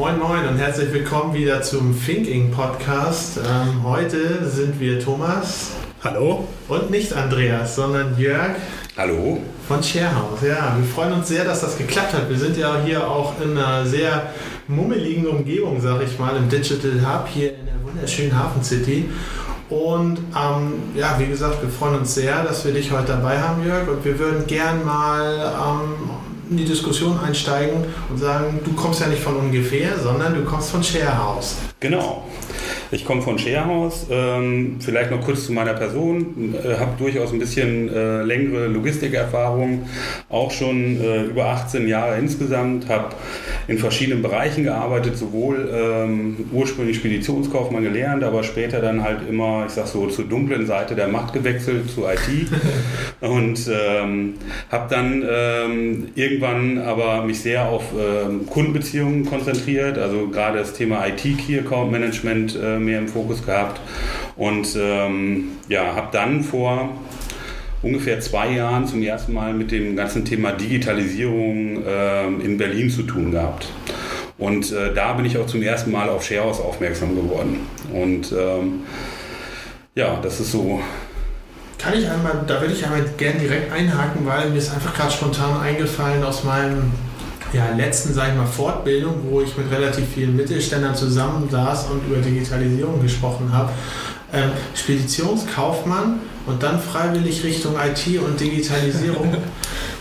[0.00, 3.36] Moin Moin und herzlich willkommen wieder zum Thinking Podcast.
[3.36, 5.72] Ähm, heute sind wir Thomas.
[6.02, 6.48] Hallo.
[6.68, 8.52] Und nicht Andreas, sondern Jörg.
[8.96, 9.42] Hallo.
[9.68, 10.40] Von Sharehouse.
[10.40, 12.30] Ja, wir freuen uns sehr, dass das geklappt hat.
[12.30, 14.30] Wir sind ja hier auch in einer sehr
[14.68, 19.10] mummeligen Umgebung, sag ich mal, im Digital Hub hier in der wunderschönen Hafen City.
[19.68, 23.66] Und ähm, ja, wie gesagt, wir freuen uns sehr, dass wir dich heute dabei haben,
[23.66, 23.86] Jörg.
[23.86, 26.10] Und wir würden gern mal ähm,
[26.50, 30.70] in die Diskussion einsteigen und sagen, du kommst ja nicht von ungefähr, sondern du kommst
[30.70, 31.56] von Sharehouse.
[31.78, 32.24] Genau.
[32.90, 34.06] Ich komme von Sharehouse.
[34.10, 36.54] Ähm, vielleicht noch kurz zu meiner Person.
[36.54, 39.88] Äh, habe durchaus ein bisschen äh, längere Logistikerfahrung,
[40.28, 42.88] auch schon äh, über 18 Jahre insgesamt.
[42.88, 43.14] Habe
[43.70, 49.72] in verschiedenen Bereichen gearbeitet, sowohl ähm, ursprünglich Speditionskaufmann gelernt, aber später dann halt immer, ich
[49.72, 52.48] sag so, zur dunklen Seite der Macht gewechselt, zu IT.
[53.20, 54.34] und ähm,
[54.72, 61.06] habe dann ähm, irgendwann aber mich sehr auf ähm, Kundenbeziehungen konzentriert, also gerade das Thema
[61.06, 63.80] IT Key Account Management äh, mehr im Fokus gehabt
[64.36, 66.90] und ähm, ja, habe dann vor
[67.82, 73.02] ungefähr zwei Jahren zum ersten Mal mit dem ganzen Thema Digitalisierung äh, in Berlin zu
[73.02, 73.68] tun gehabt.
[74.38, 77.60] Und äh, da bin ich auch zum ersten Mal auf Sharehouse aufmerksam geworden.
[77.92, 78.82] Und ähm,
[79.94, 80.80] ja, das ist so.
[81.78, 85.12] Kann ich einmal, da würde ich einmal gerne direkt einhaken, weil mir ist einfach gerade
[85.12, 86.92] spontan eingefallen aus meinem
[87.52, 92.06] ja, letzten, sage ich mal, Fortbildung, wo ich mit relativ vielen Mittelständlern zusammen saß und
[92.06, 93.70] über Digitalisierung gesprochen habe.
[94.32, 99.36] Ähm, Speditionskaufmann und dann freiwillig Richtung IT und Digitalisierung.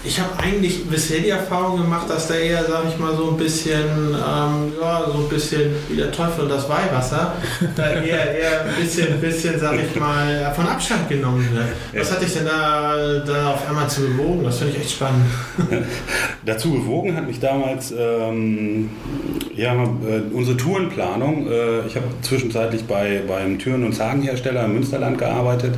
[0.02, 3.38] Ich habe eigentlich bisher die Erfahrung gemacht, dass da eher, sage ich mal, so ein
[3.38, 7.34] bisschen, ähm, ja, so ein bisschen wie der Teufel und das Weihwasser,
[7.76, 12.02] da eher, eher ein bisschen, bisschen, sag ich mal, von Abstand genommen wird.
[12.02, 14.46] Was hat dich denn da, da auf einmal zu bewogen?
[14.46, 15.26] Das finde ich echt spannend.
[16.46, 18.90] Dazu bewogen hat mich damals ähm,
[19.54, 21.48] ja, äh, unsere Tourenplanung.
[21.48, 25.76] Äh, ich habe zwischenzeitlich bei, beim Türen- und Zagenhersteller im Münsterland gearbeitet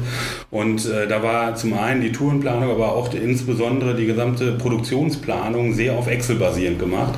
[0.52, 5.94] und äh, da war zum einen die Tourenplanung, aber auch insbesondere die gesamte Produktionsplanung sehr
[5.94, 7.14] auf Excel basierend gemacht.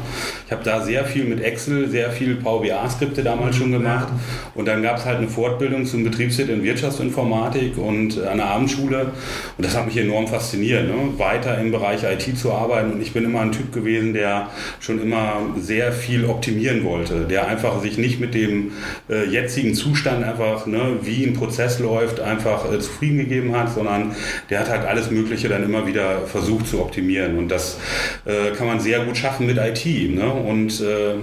[0.54, 4.08] Ich habe da sehr viel mit Excel, sehr viel VBA-Skripte damals schon gemacht.
[4.54, 9.08] Und dann gab es halt eine Fortbildung zum Betriebswirt in Wirtschaftsinformatik und an der Abendschule.
[9.58, 10.94] Und das hat mich enorm fasziniert, ne?
[11.18, 12.92] weiter im Bereich IT zu arbeiten.
[12.92, 17.48] Und ich bin immer ein Typ gewesen, der schon immer sehr viel optimieren wollte, der
[17.48, 18.74] einfach sich nicht mit dem
[19.10, 24.16] äh, jetzigen Zustand einfach, ne, wie ein Prozess läuft, einfach äh, zufrieden gegeben hat, sondern
[24.52, 27.40] der hat halt alles Mögliche dann immer wieder versucht zu optimieren.
[27.40, 27.80] Und das
[28.26, 29.84] äh, kann man sehr gut schaffen mit IT.
[30.14, 30.43] Ne?
[30.44, 31.16] Und äh,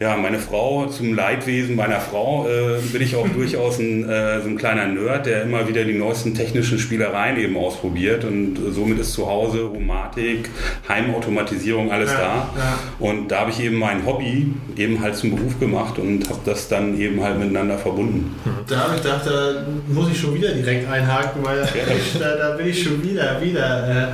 [0.00, 4.48] ja, meine Frau, zum Leidwesen meiner Frau, äh, bin ich auch durchaus ein, äh, so
[4.48, 9.12] ein kleiner Nerd, der immer wieder die neuesten technischen Spielereien eben ausprobiert und somit ist
[9.12, 10.50] zu Hause Romatik,
[10.88, 12.24] Heimautomatisierung, alles ja, da.
[12.58, 12.78] Ja.
[12.98, 16.66] Und da habe ich eben mein Hobby eben halt zum Beruf gemacht und habe das
[16.68, 18.34] dann eben halt miteinander verbunden.
[18.68, 21.64] Da habe ich gedacht, da muss ich schon wieder direkt einhaken, weil ja.
[22.18, 24.12] da, da, bin ich schon wieder, wieder.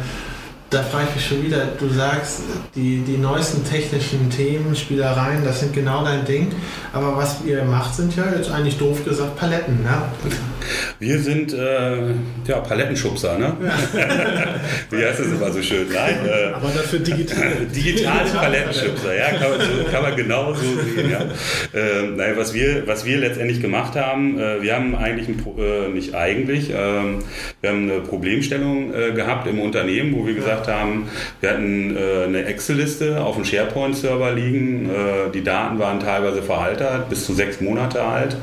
[0.70, 2.42] Da frage ich mich schon wieder, du sagst,
[2.76, 6.52] die, die neuesten technischen Themen, Spielereien, das sind genau dein Ding.
[6.92, 9.82] Aber was ihr macht, sind ja jetzt eigentlich doof gesagt Paletten.
[9.82, 10.02] Ne?
[10.98, 11.96] Wir sind äh,
[12.46, 13.56] ja, Palettenschubser, ne?
[13.62, 13.74] Ja.
[14.98, 15.86] Wie heißt das immer so schön?
[15.92, 17.66] Nein, äh, Aber dafür digital.
[17.74, 21.10] digitale Palettenschubser, ja, kann man, so, kann man genau so sehen.
[21.10, 21.20] Ja.
[21.78, 25.88] Äh, nein, was wir, was wir letztendlich gemacht haben, äh, wir haben eigentlich, ein, äh,
[25.88, 27.20] nicht eigentlich, ähm,
[27.60, 31.08] wir haben eine Problemstellung äh, gehabt im Unternehmen, wo wir gesagt gesagt haben,
[31.40, 34.90] wir hatten äh, eine Excel-Liste auf dem SharePoint-Server liegen.
[34.90, 38.36] Äh, die Daten waren teilweise veraltet, bis zu sechs Monate alt.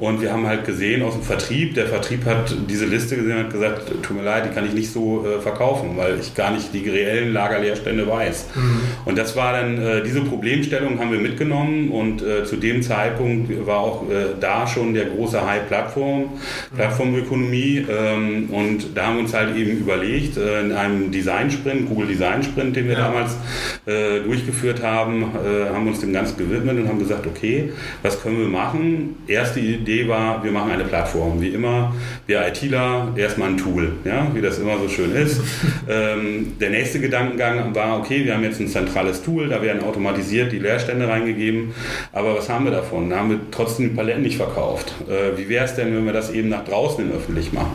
[0.00, 3.44] Und wir haben halt gesehen aus dem Vertrieb, der Vertrieb hat diese Liste gesehen und
[3.44, 6.52] hat gesagt, tut mir leid, die kann ich nicht so äh, verkaufen, weil ich gar
[6.52, 8.46] nicht die reellen Lagerleerstände weiß.
[8.54, 8.80] Mhm.
[9.04, 13.66] Und das war dann, äh, diese Problemstellung haben wir mitgenommen und äh, zu dem Zeitpunkt
[13.66, 16.30] war auch äh, da schon der große Hype Plattform,
[16.74, 22.06] Plattformökonomie ähm, und da haben wir uns halt eben überlegt, äh, in einem Design-Sprint, Google
[22.06, 23.00] Design-Sprint, den wir ja.
[23.00, 23.36] damals
[23.84, 27.72] äh, durchgeführt haben, haben wir uns dem Ganzen gewidmet und haben gesagt, okay,
[28.02, 29.16] was können wir machen?
[29.26, 31.40] Erste Idee Idee war, wir machen eine Plattform.
[31.40, 31.94] Wie immer,
[32.26, 35.40] wir ITler, erstmal ein Tool, ja, wie das immer so schön ist.
[35.88, 40.52] ähm, der nächste Gedankengang war, okay, wir haben jetzt ein zentrales Tool, da werden automatisiert
[40.52, 41.74] die Leerstände reingegeben,
[42.12, 43.10] aber was haben wir davon?
[43.10, 44.94] Da haben wir trotzdem die Paletten nicht verkauft.
[45.08, 47.72] Äh, wie wäre es denn, wenn wir das eben nach draußen öffentlich machen?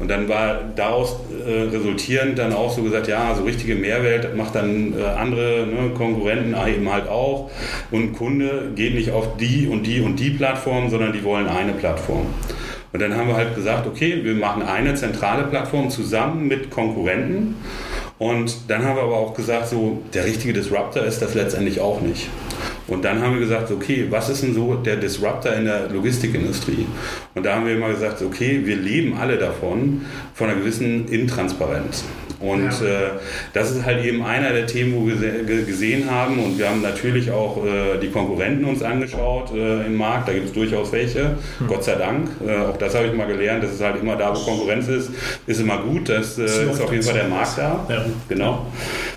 [0.00, 4.54] Und dann war daraus äh, resultierend dann auch so gesagt, ja, so richtige Mehrwert macht
[4.54, 7.50] dann äh, andere ne, Konkurrenten eben halt auch.
[7.90, 11.72] Und Kunde geht nicht auf die und die und die Plattform, sondern die wollen eine
[11.72, 12.26] Plattform.
[12.92, 17.56] Und dann haben wir halt gesagt, okay, wir machen eine zentrale Plattform zusammen mit Konkurrenten.
[18.18, 22.00] Und dann haben wir aber auch gesagt, so der richtige Disruptor ist das letztendlich auch
[22.00, 22.28] nicht.
[22.90, 26.86] Und dann haben wir gesagt, okay, was ist denn so der Disruptor in der Logistikindustrie?
[27.34, 30.04] Und da haben wir immer gesagt, okay, wir leben alle davon,
[30.34, 32.04] von einer gewissen Intransparenz.
[32.40, 32.86] Und ja.
[32.86, 33.10] äh,
[33.52, 36.42] das ist halt eben einer der Themen, wo wir gesehen haben.
[36.42, 40.28] Und wir haben natürlich auch äh, die Konkurrenten uns angeschaut äh, im Markt.
[40.28, 41.66] Da gibt es durchaus welche, hm.
[41.68, 42.28] Gott sei Dank.
[42.44, 43.62] Äh, auch das habe ich mal gelernt.
[43.62, 45.10] Das ist halt immer da, wo Konkurrenz ist,
[45.46, 46.08] ist immer gut.
[46.08, 47.86] Das, das äh, ist auf jeden Fall der Markt da.
[47.88, 48.06] Ja.
[48.28, 48.66] Genau.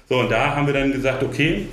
[0.10, 1.68] So, und da haben wir dann gesagt, okay,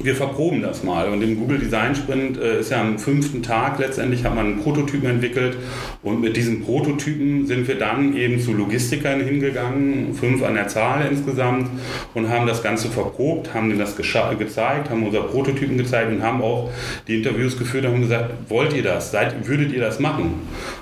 [0.00, 1.08] wir verproben das mal.
[1.08, 4.60] Und im Google Design Sprint äh, ist ja am fünften Tag letztendlich hat man einen
[4.60, 5.56] Prototypen entwickelt
[6.02, 11.06] und mit diesen Prototypen sind wir dann eben zu Logistikern hingegangen, fünf an der Zahl
[11.10, 11.68] insgesamt
[12.14, 16.42] und haben das Ganze verprobt, haben denen das gezeigt, haben unser Prototypen gezeigt und haben
[16.42, 16.70] auch
[17.06, 19.10] die Interviews geführt und haben gesagt, wollt ihr das?
[19.10, 20.34] Seid, würdet ihr das machen?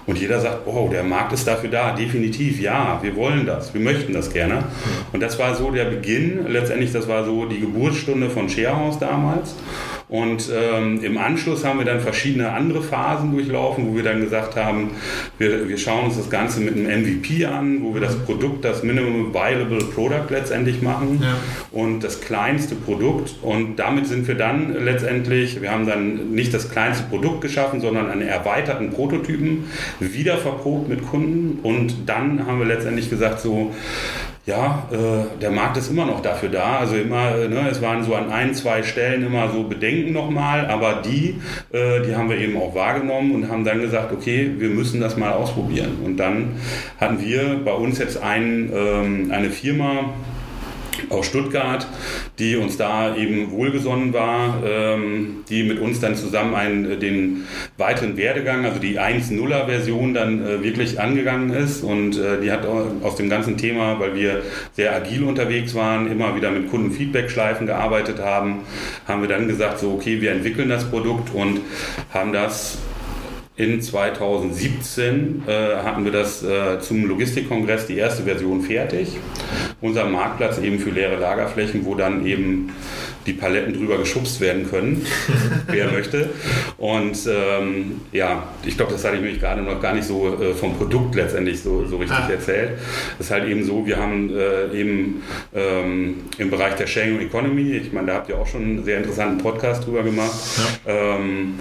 [0.07, 3.81] Und jeder sagt, oh, der Markt ist dafür da, definitiv, ja, wir wollen das, wir
[3.81, 4.65] möchten das gerne.
[5.13, 9.55] Und das war so der Beginn, letztendlich das war so die Geburtsstunde von Sharehouse damals.
[10.09, 14.55] Und ähm, im Anschluss haben wir dann verschiedene andere Phasen durchlaufen, wo wir dann gesagt
[14.55, 14.93] haben,
[15.39, 18.85] wir, wir schauen uns das Ganze mit einem MVP an, wo wir das Produkt, das
[18.85, 21.37] Minimum Viable Product letztendlich machen ja.
[21.73, 23.35] und das kleinste Produkt.
[23.43, 28.09] Und damit sind wir dann letztendlich, wir haben dann nicht das kleinste Produkt geschaffen, sondern
[28.09, 29.65] einen erweiterten Prototypen
[29.99, 31.59] wieder verprobt mit Kunden.
[31.65, 33.75] Und dann haben wir letztendlich gesagt, so,
[34.47, 36.79] ja, äh, der Markt ist immer noch dafür da.
[36.79, 41.03] Also immer, ne, es waren so an ein, zwei Stellen immer so Bedenken nochmal, aber
[41.03, 41.41] die,
[41.73, 45.17] äh, die haben wir eben auch wahrgenommen und haben dann gesagt, okay, wir müssen das
[45.17, 45.99] mal ausprobieren.
[46.05, 46.53] Und dann
[47.01, 50.15] hatten wir bei uns jetzt ein, ähm, eine Firma,
[51.11, 51.87] aus Stuttgart,
[52.39, 57.45] die uns da eben wohlgesonnen war, ähm, die mit uns dann zusammen einen, äh, den
[57.77, 61.83] weiteren Werdegang, also die 1.0er Version dann äh, wirklich angegangen ist.
[61.83, 64.43] Und äh, die hat aus dem ganzen Thema, weil wir
[64.73, 68.61] sehr agil unterwegs waren, immer wieder mit Kundenfeedback-Schleifen gearbeitet haben,
[69.07, 71.61] haben wir dann gesagt, so okay, wir entwickeln das Produkt und
[72.13, 72.79] haben das
[73.57, 79.17] in 2017 äh, hatten wir das äh, zum Logistikkongress die erste Version fertig.
[79.81, 82.71] Unser Marktplatz eben für leere Lagerflächen, wo dann eben
[83.27, 85.05] die Paletten drüber geschubst werden können,
[85.69, 86.31] wer möchte.
[86.77, 90.55] Und ähm, ja, ich glaube, das hatte ich mich gerade noch gar nicht so äh,
[90.55, 92.31] vom Produkt letztendlich so, so richtig ah.
[92.31, 92.73] erzählt.
[93.19, 95.23] Es ist halt eben so, wir haben äh, eben
[95.55, 98.99] ähm, im Bereich der Sharing Economy, ich meine, da habt ihr auch schon einen sehr
[98.99, 100.37] interessanten Podcast drüber gemacht.
[100.87, 101.17] Ja.
[101.17, 101.55] Ähm,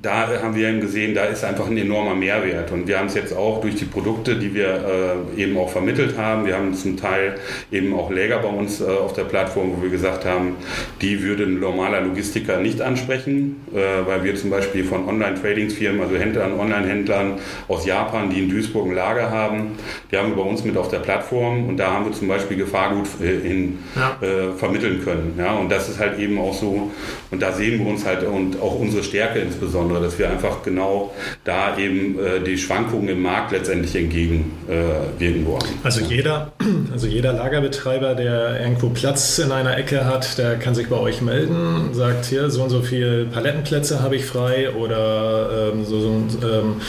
[0.00, 2.70] da haben wir eben gesehen, da ist einfach ein enormer Mehrwert.
[2.70, 6.16] Und wir haben es jetzt auch durch die Produkte, die wir äh, eben auch vermittelt
[6.16, 6.46] haben.
[6.46, 7.34] Wir haben zum Teil
[7.72, 10.54] eben auch Läger bei uns äh, auf der Plattform, wo wir gesagt haben,
[11.02, 16.14] die würde ein normaler Logistiker nicht ansprechen, äh, weil wir zum Beispiel von Online-Tradingsfirmen, also
[16.14, 19.72] Händlern, Online-Händlern aus Japan, die in Duisburg ein Lager haben,
[20.12, 22.56] die haben wir bei uns mit auf der Plattform und da haben wir zum Beispiel
[22.56, 24.16] Gefahrgut äh, in, ja.
[24.20, 25.34] Äh, vermitteln können.
[25.36, 25.54] Ja?
[25.54, 26.92] Und das ist halt eben auch so,
[27.32, 30.62] und da sehen wir uns halt und auch unsere Stärke insbesondere insbesondere, dass wir einfach
[30.62, 31.12] genau
[31.44, 35.64] da eben äh, die Schwankungen im Markt letztendlich entgegenwirken äh, wollen.
[35.82, 36.52] Also jeder,
[36.92, 41.22] also jeder Lagerbetreiber, der irgendwo Platz in einer Ecke hat, der kann sich bei euch
[41.22, 46.08] melden, sagt hier so und so viele Palettenplätze habe ich frei oder ähm, so, so
[46.46, 46.80] ähm,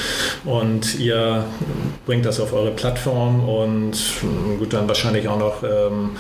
[0.46, 1.44] und ihr
[2.06, 3.98] bringt das auf eure Plattform und
[4.58, 6.12] gut dann wahrscheinlich auch noch ähm,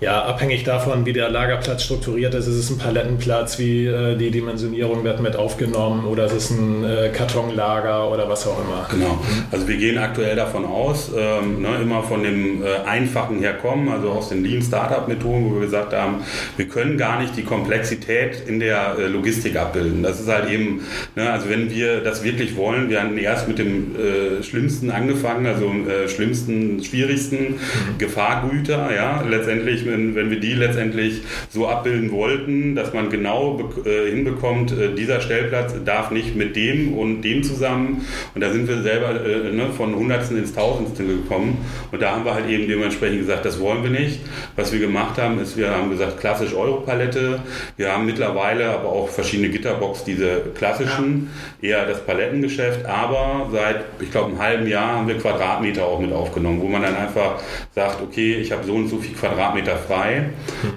[0.00, 4.30] ja, abhängig davon, wie der Lagerplatz strukturiert ist, ist es ein Palettenplatz, wie äh, die
[4.30, 8.86] Dimensionierung wird mit aufgenommen oder ist es ein äh, Kartonlager oder was auch immer.
[8.90, 9.18] Genau.
[9.52, 14.10] Also wir gehen aktuell davon aus, ähm, ne, immer von dem äh, Einfachen herkommen, also
[14.10, 16.24] aus den Lean Startup Methoden, wo wir gesagt haben,
[16.56, 20.02] wir können gar nicht die Komplexität in der äh, Logistik abbilden.
[20.02, 20.82] Das ist halt eben,
[21.14, 25.46] ne, also wenn wir das wirklich wollen, wir haben erst mit dem äh, Schlimmsten angefangen,
[25.46, 27.98] also äh, schlimmsten, schwierigsten mhm.
[27.98, 33.72] Gefahrgüter, ja, letztendlich mit wenn, wenn wir die letztendlich so abbilden wollten, dass man genau
[33.84, 38.04] äh, hinbekommt, äh, dieser Stellplatz darf nicht mit dem und dem zusammen.
[38.34, 41.58] Und da sind wir selber äh, ne, von Hundertsten ins Tausendstel gekommen.
[41.92, 44.20] Und da haben wir halt eben dementsprechend gesagt, das wollen wir nicht.
[44.56, 47.40] Was wir gemacht haben, ist, wir haben gesagt, klassisch Europalette.
[47.76, 52.86] Wir haben mittlerweile aber auch verschiedene Gitterbox, diese klassischen, eher das Palettengeschäft.
[52.86, 56.82] Aber seit, ich glaube, einem halben Jahr haben wir Quadratmeter auch mit aufgenommen, wo man
[56.82, 57.40] dann einfach
[57.74, 60.30] sagt, okay, ich habe so und so viel Quadratmeter frei.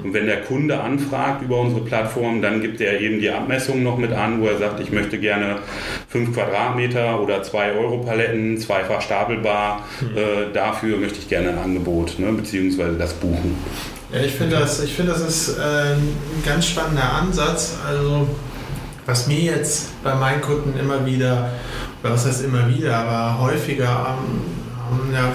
[0.04, 3.98] Und wenn der Kunde anfragt über unsere Plattform, dann gibt er eben die Abmessung noch
[3.98, 5.58] mit an, wo er sagt, ich möchte gerne
[6.10, 9.86] 5 Quadratmeter oder 2 Euro Paletten, zweifach stapelbar.
[10.02, 10.18] Mhm.
[10.18, 10.22] Äh,
[10.54, 13.56] dafür möchte ich gerne ein Angebot, ne, beziehungsweise das buchen.
[14.12, 17.76] Ja, ich finde das, find, das ist äh, ein ganz spannender Ansatz.
[17.86, 18.28] Also,
[19.06, 21.52] was mir jetzt bei meinen Kunden immer wieder,
[22.02, 25.32] was heißt immer wieder, aber häufiger ähm, ja,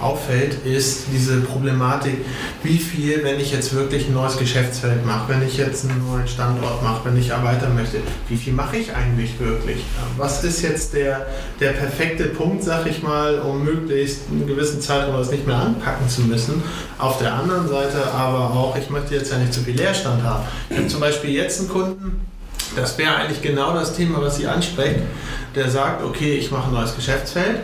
[0.00, 2.24] auffällt, ist diese Problematik,
[2.62, 6.26] wie viel, wenn ich jetzt wirklich ein neues Geschäftsfeld mache, wenn ich jetzt einen neuen
[6.28, 9.84] Standort mache, wenn ich erweitern möchte, wie viel mache ich eigentlich wirklich?
[10.16, 11.26] Was ist jetzt der,
[11.60, 16.08] der perfekte Punkt, sag ich mal, um möglichst einen gewissen Zeitraum das nicht mehr anpacken
[16.08, 16.62] zu müssen?
[16.98, 20.44] Auf der anderen Seite aber auch, ich möchte jetzt ja nicht zu viel Leerstand haben.
[20.70, 22.20] Ich habe zum Beispiel jetzt einen Kunden,
[22.76, 25.02] das wäre eigentlich genau das Thema, was Sie ansprechen,
[25.54, 27.60] der sagt, okay, ich mache ein neues Geschäftsfeld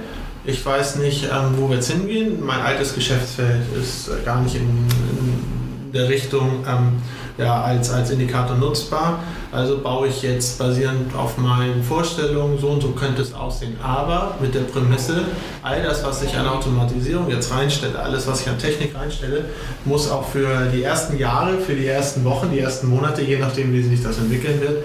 [0.47, 2.45] ich weiß nicht, ähm, wo wir jetzt hingehen.
[2.45, 7.01] Mein altes Geschäftsfeld ist äh, gar nicht in, in der Richtung ähm,
[7.39, 9.21] ja, als, als Indikator nutzbar.
[9.51, 13.77] Also baue ich jetzt basierend auf meinen Vorstellungen, so und so könnte es aussehen.
[13.83, 15.23] Aber mit der Prämisse,
[15.63, 19.47] all das, was ich an Automatisierung jetzt reinstelle, alles, was ich an Technik reinstelle,
[19.85, 23.73] muss auch für die ersten Jahre, für die ersten Wochen, die ersten Monate, je nachdem,
[23.73, 24.85] wie sich das entwickeln wird,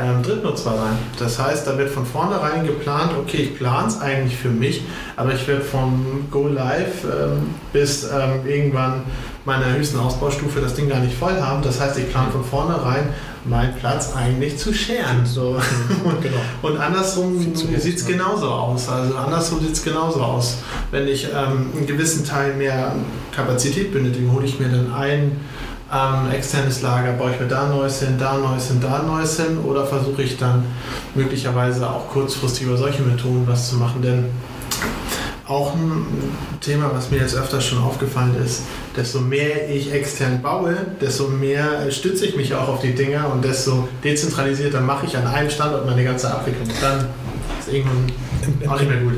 [0.00, 0.98] ähm, drittnutzbar sein.
[1.18, 4.82] Das heißt, da wird von vornherein geplant, okay, ich plane es eigentlich für mich,
[5.16, 9.02] aber ich werde vom Go Live ähm, bis ähm, irgendwann
[9.44, 11.62] meiner höchsten Ausbaustufe das Ding gar nicht voll haben.
[11.62, 13.08] Das heißt, ich plane von vornherein
[13.44, 15.24] meinen Platz eigentlich zu scheren.
[15.24, 15.58] So.
[16.04, 16.36] Und, genau.
[16.62, 18.88] und andersrum sieht es genauso aus.
[18.88, 20.58] Also andersrum sieht es genauso aus.
[20.90, 22.94] Wenn ich ähm, einen gewissen Teil mehr
[23.34, 25.40] Kapazität benötige, hole ich mir dann ein
[25.92, 29.58] ähm, externes Lager, baue ich mir da Neues hin, da Neues hin, da Neues hin
[29.58, 30.64] oder versuche ich dann
[31.14, 34.26] möglicherweise auch kurzfristig über solche Methoden was zu machen, denn
[35.46, 36.06] auch ein
[36.60, 38.62] Thema, was mir jetzt öfters schon aufgefallen ist,
[38.96, 43.44] desto mehr ich extern baue, desto mehr stütze ich mich auch auf die Dinger und
[43.44, 46.68] desto dezentralisierter mache ich an einem Standort meine ganze Abwicklung.
[46.80, 47.06] Dann
[47.58, 48.12] ist irgendwann
[48.68, 49.14] auch nicht mehr gut.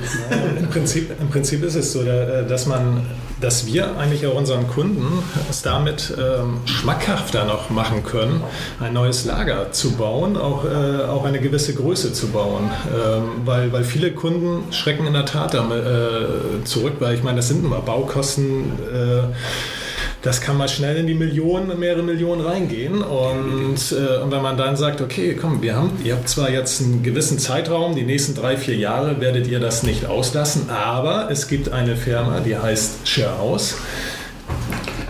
[0.59, 3.02] Im Prinzip, Im Prinzip ist es so, dass man
[3.43, 8.43] dass wir eigentlich auch unseren Kunden es damit ähm, schmackhafter noch machen können,
[8.81, 12.71] ein neues Lager zu bauen, auch, äh, auch eine gewisse Größe zu bauen.
[12.89, 17.37] Ähm, weil, weil viele Kunden schrecken in der Tat damit, äh, zurück, weil ich meine,
[17.37, 18.73] das sind immer Baukosten.
[18.93, 19.23] Äh,
[20.23, 23.02] das kann mal schnell in die Millionen, mehrere Millionen reingehen.
[23.02, 26.81] Und, äh, und wenn man dann sagt, okay, komm, wir haben, ihr habt zwar jetzt
[26.81, 31.49] einen gewissen Zeitraum, die nächsten drei, vier Jahre werdet ihr das nicht auslassen, aber es
[31.49, 33.76] gibt eine Firma, die heißt ShareHouse.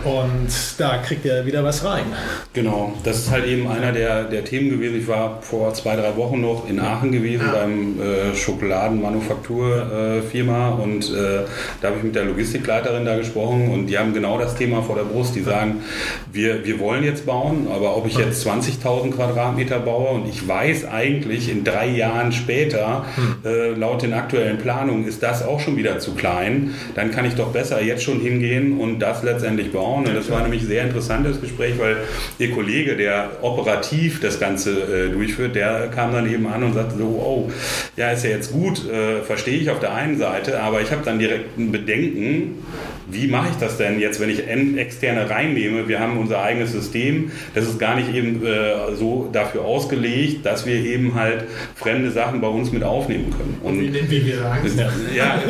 [0.04, 2.06] Und da kriegt er wieder was rein.
[2.52, 4.98] Genau, das ist halt eben einer der, der Themen gewesen.
[4.98, 7.52] Ich war vor zwei, drei Wochen noch in Aachen gewesen ja.
[7.52, 11.42] beim äh, Schokoladenmanufakturfirma äh, und äh,
[11.80, 14.96] da habe ich mit der Logistikleiterin da gesprochen und die haben genau das Thema vor
[14.96, 15.36] der Brust.
[15.36, 15.84] Die sagen,
[16.32, 20.86] wir, wir wollen jetzt bauen, aber ob ich jetzt 20.000 Quadratmeter baue und ich weiß
[20.86, 23.36] eigentlich in drei Jahren später, hm.
[23.44, 27.34] äh, laut den aktuellen Planungen, ist das auch schon wieder zu klein, dann kann ich
[27.34, 30.84] doch besser jetzt schon hingehen und das letztendlich bauen Und das war nämlich ein sehr
[30.84, 31.96] interessantes Gespräch, weil
[32.38, 36.96] ihr Kollege, der operativ das Ganze äh, durchführt, der kam dann eben an und sagte
[36.98, 37.50] so, oh,
[37.96, 41.02] ja, ist ja jetzt gut, äh, verstehe ich auf der einen Seite, aber ich habe
[41.04, 42.64] dann direkt ein Bedenken,
[43.12, 45.88] wie mache ich das denn jetzt, wenn ich externe reinnehme?
[45.88, 50.66] Wir haben unser eigenes System, das ist gar nicht eben äh, so dafür ausgelegt, dass
[50.66, 51.44] wir eben halt
[51.76, 53.58] fremde Sachen bei uns mit aufnehmen können.
[53.62, 54.70] Und wie wir sagen?
[55.14, 55.40] Ja,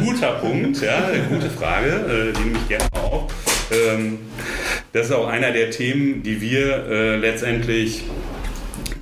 [0.00, 3.32] guter Punkt, ja, gute Frage, äh, die nehme ich gerne auf.
[3.70, 4.18] Ähm,
[4.92, 8.04] das ist auch einer der Themen, die wir äh, letztendlich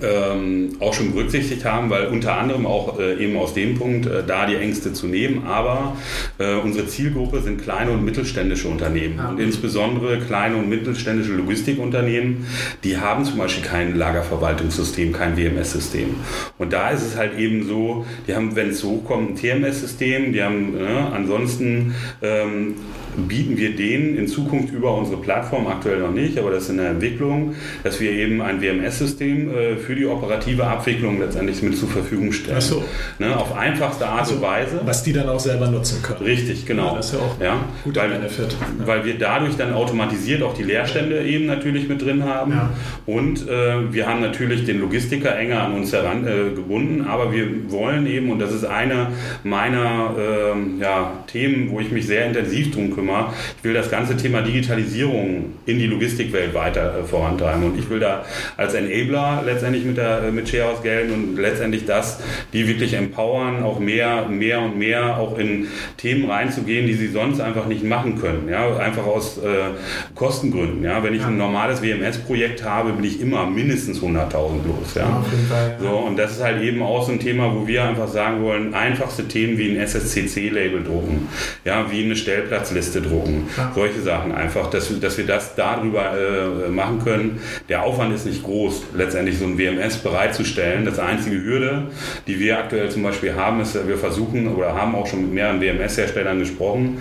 [0.02, 4.22] ähm, auch schon berücksichtigt haben, weil unter anderem auch äh, eben aus dem Punkt äh,
[4.26, 5.46] da die Ängste zu nehmen.
[5.46, 5.96] Aber
[6.38, 12.46] äh, unsere Zielgruppe sind kleine und mittelständische Unternehmen und insbesondere kleine und mittelständische Logistikunternehmen,
[12.84, 16.14] die haben zum Beispiel kein Lagerverwaltungssystem, kein WMS-System.
[16.58, 20.42] Und da ist es halt eben so, die haben, wenn es hochkommt, ein TMS-System, die
[20.42, 22.74] haben ne, ansonsten ähm,
[23.16, 26.78] bieten wir denen in Zukunft über unsere Plattform, aktuell noch nicht, aber das ist in
[26.78, 31.88] der Entwicklung, dass wir eben ein WMS-System äh, für die operative Abwicklung letztendlich mit zur
[31.88, 32.58] Verfügung stellen.
[32.58, 32.84] Ach so.
[33.18, 34.80] Ne, auf einfachste Art also, und Weise.
[34.84, 36.22] Was die dann auch selber nutzen können.
[36.22, 36.88] Richtig, genau.
[36.88, 38.56] Ja, das ist ja auch ja, gut weil, Benefit.
[38.78, 38.86] Ja.
[38.86, 42.52] Weil wir dadurch dann automatisiert auch die Leerstände eben natürlich mit drin haben.
[42.52, 42.70] Ja.
[43.06, 48.06] Und äh, wir haben natürlich den Logistiker enger an uns herangebunden, äh, aber wir wollen
[48.06, 49.08] eben, und das ist eine
[49.44, 53.32] meiner äh, ja, Themen, wo ich mich sehr intensiv drum kümmere, kümmere.
[53.58, 58.00] Ich will das ganze Thema Digitalisierung in die Logistikwelt weiter äh, vorantreiben und ich will
[58.00, 58.24] da
[58.56, 62.20] als Enabler letztendlich mit, der, äh, mit Sharehouse gelten und letztendlich das,
[62.52, 67.40] die wirklich empowern, auch mehr, mehr und mehr auch in Themen reinzugehen, die sie sonst
[67.40, 68.48] einfach nicht machen können.
[68.48, 69.70] Ja, einfach aus äh,
[70.14, 70.84] Kostengründen.
[70.84, 74.32] Ja, wenn ich ein normales WMS-Projekt habe, bin ich immer mindestens 100.000
[74.66, 74.94] los.
[74.94, 75.02] Ja.
[75.02, 75.90] ja, Fall, ja.
[75.90, 78.74] So, und das ist halt eben auch so ein Thema, wo wir einfach sagen wollen,
[78.74, 81.28] einfachste Themen wie ein SSCC-Label drucken,
[81.64, 83.48] ja, wie eine Stellplatzliste Liste drucken.
[83.56, 83.72] Ja.
[83.74, 87.40] Solche Sachen einfach, dass, dass wir das darüber äh, machen können.
[87.68, 90.84] Der Aufwand ist nicht groß, letztendlich so ein WMS bereitzustellen.
[90.84, 91.84] Das einzige Hürde,
[92.26, 95.60] die wir aktuell zum Beispiel haben, ist, wir versuchen oder haben auch schon mit mehreren
[95.60, 96.98] WMS-Herstellern gesprochen,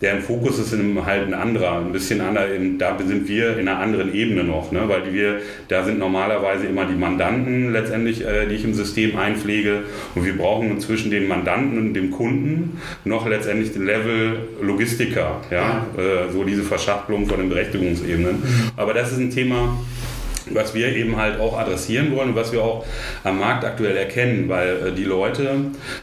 [0.00, 0.72] deren Fokus ist
[1.04, 2.46] halt ein anderer, ein bisschen anderer.
[2.78, 4.82] Da sind wir in einer anderen Ebene noch, ne?
[4.86, 9.82] weil wir, da sind normalerweise immer die Mandanten letztendlich, äh, die ich im System einpflege
[10.14, 15.86] und wir brauchen zwischen den Mandanten und dem Kunden noch letztendlich den Level Logistiker, ja,
[15.96, 18.40] äh, so diese Verschachtelung von den Berechtigungsebenen.
[18.40, 18.70] Mhm.
[18.76, 19.76] Aber das ist ein Thema,
[20.52, 22.84] was wir eben halt auch adressieren wollen und was wir auch
[23.24, 25.50] am Markt aktuell erkennen, weil äh, die Leute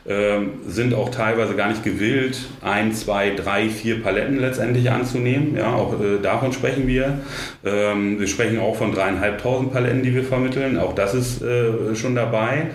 [0.06, 0.38] äh,
[0.68, 5.56] sind auch teilweise gar nicht gewillt, ein, zwei, drei, vier Paletten letztendlich anzunehmen.
[5.58, 7.20] Ja, auch äh, davon sprechen wir.
[7.66, 10.78] Ähm, wir sprechen auch von dreieinhalbtausend Paletten, die wir vermitteln.
[10.78, 12.68] Auch das ist äh, schon dabei.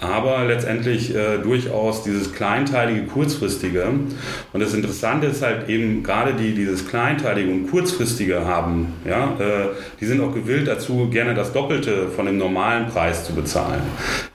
[0.00, 3.84] Aber letztendlich äh, durchaus dieses kleinteilige, kurzfristige.
[4.52, 8.94] Und das Interessante ist halt eben gerade die, dieses kleinteilige und kurzfristige haben.
[9.08, 9.68] Ja, äh,
[10.00, 13.80] die sind auch gewillt dazu, gerne das Doppelte von dem normalen Preis zu bezahlen.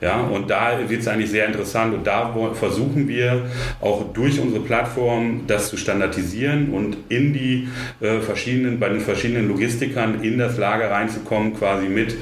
[0.01, 3.43] Ja, und da wird es eigentlich sehr interessant und da versuchen wir
[3.81, 7.67] auch durch unsere Plattform das zu standardisieren und in die
[7.99, 12.15] äh, verschiedenen, bei den verschiedenen Logistikern in das Lager reinzukommen, quasi mit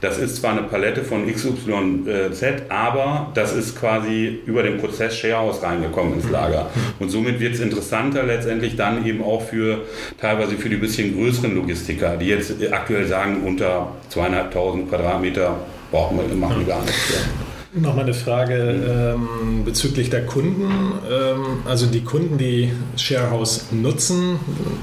[0.00, 5.62] das ist zwar eine Palette von XYZ, aber das ist quasi über den Prozess Sharehouse
[5.62, 6.70] reingekommen ins Lager.
[6.98, 9.82] Und somit wird es interessanter letztendlich dann eben auch für
[10.20, 15.56] teilweise für die bisschen größeren Logistiker, die jetzt aktuell sagen, unter zweieinhalbtausend Quadratmeter
[15.90, 17.10] brauchen wir, machen wir gar nichts.
[17.10, 17.49] Ja.
[17.72, 20.64] Nochmal eine Frage ähm, bezüglich der Kunden.
[21.08, 24.40] Ähm, also die Kunden, die Sharehouse nutzen,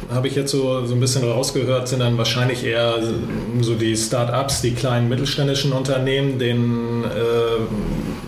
[0.10, 2.94] habe ich jetzt so, so ein bisschen rausgehört, sind dann wahrscheinlich eher
[3.60, 7.08] so die Start-ups, die kleinen mittelständischen Unternehmen, denen äh,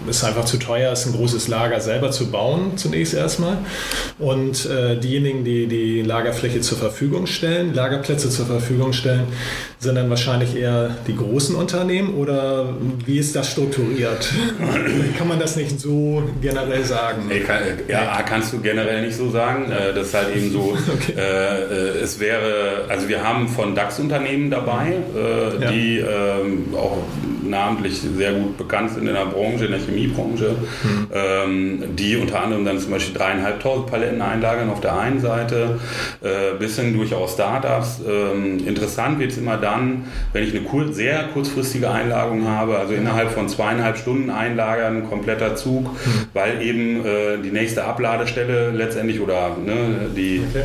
[0.09, 3.57] es einfach zu teuer ist, ein großes Lager selber zu bauen, zunächst erstmal.
[4.17, 9.27] Und äh, diejenigen, die die Lagerfläche zur Verfügung stellen, Lagerplätze zur Verfügung stellen,
[9.79, 12.73] sind dann wahrscheinlich eher die großen Unternehmen oder
[13.05, 14.33] wie ist das strukturiert?
[15.17, 17.23] kann man das nicht so generell sagen?
[17.29, 19.71] Nee, kann, ja, kannst du generell nicht so sagen.
[19.71, 21.13] Äh, das ist halt eben so, okay.
[21.17, 25.71] äh, es wäre, also wir haben von DAX-Unternehmen dabei, äh, ja.
[25.71, 26.97] die äh, auch
[27.43, 31.07] namentlich sehr gut bekannt sind in der Branche, in der Chemiebranche, mhm.
[31.13, 35.79] ähm, die unter anderem dann zum Beispiel dreieinhalbtausend Paletten einlagern auf der einen Seite,
[36.21, 38.01] äh, bis hin durchaus Startups.
[38.07, 42.93] Ähm, interessant wird es immer dann, wenn ich eine kur sehr kurzfristige Einlagerung habe, also
[42.93, 46.25] innerhalb von zweieinhalb Stunden einlagern, kompletter Zug, mhm.
[46.33, 50.63] weil eben äh, die nächste Abladestelle letztendlich oder ne, die okay.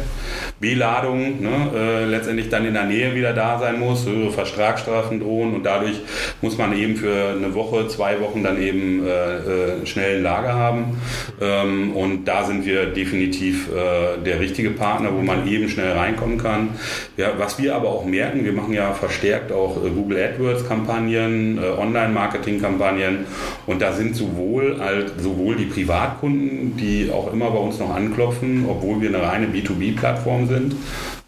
[0.61, 5.55] B-Ladung ne, äh, letztendlich dann in der Nähe wieder da sein muss, höhere Vertragsstrafen drohen
[5.55, 6.01] und dadurch
[6.41, 10.55] muss man eben für eine Woche, zwei Wochen dann eben äh, äh, schnell ein Lager
[10.55, 10.97] haben.
[11.41, 16.39] Ähm, und da sind wir definitiv äh, der richtige Partner, wo man eben schnell reinkommen
[16.39, 16.71] kann.
[17.17, 21.81] Ja, was wir aber auch merken, wir machen ja verstärkt auch äh, Google AdWords-Kampagnen, äh,
[21.81, 23.27] Online-Marketing-Kampagnen
[23.67, 28.67] und da sind sowohl, halt, sowohl die Privatkunden, die auch immer bei uns noch anklopfen,
[28.69, 30.77] obwohl wir eine reine B2B-Plattform sind,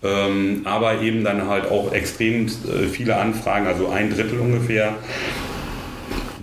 [0.03, 2.49] ähm, aber eben dann halt auch extrem
[2.91, 4.95] viele Anfragen, also ein Drittel ungefähr,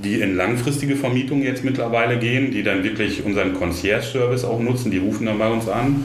[0.04, 4.98] die in langfristige Vermietung jetzt mittlerweile gehen, die dann wirklich unseren Concierge-Service auch nutzen, die
[4.98, 6.04] rufen dann bei uns an.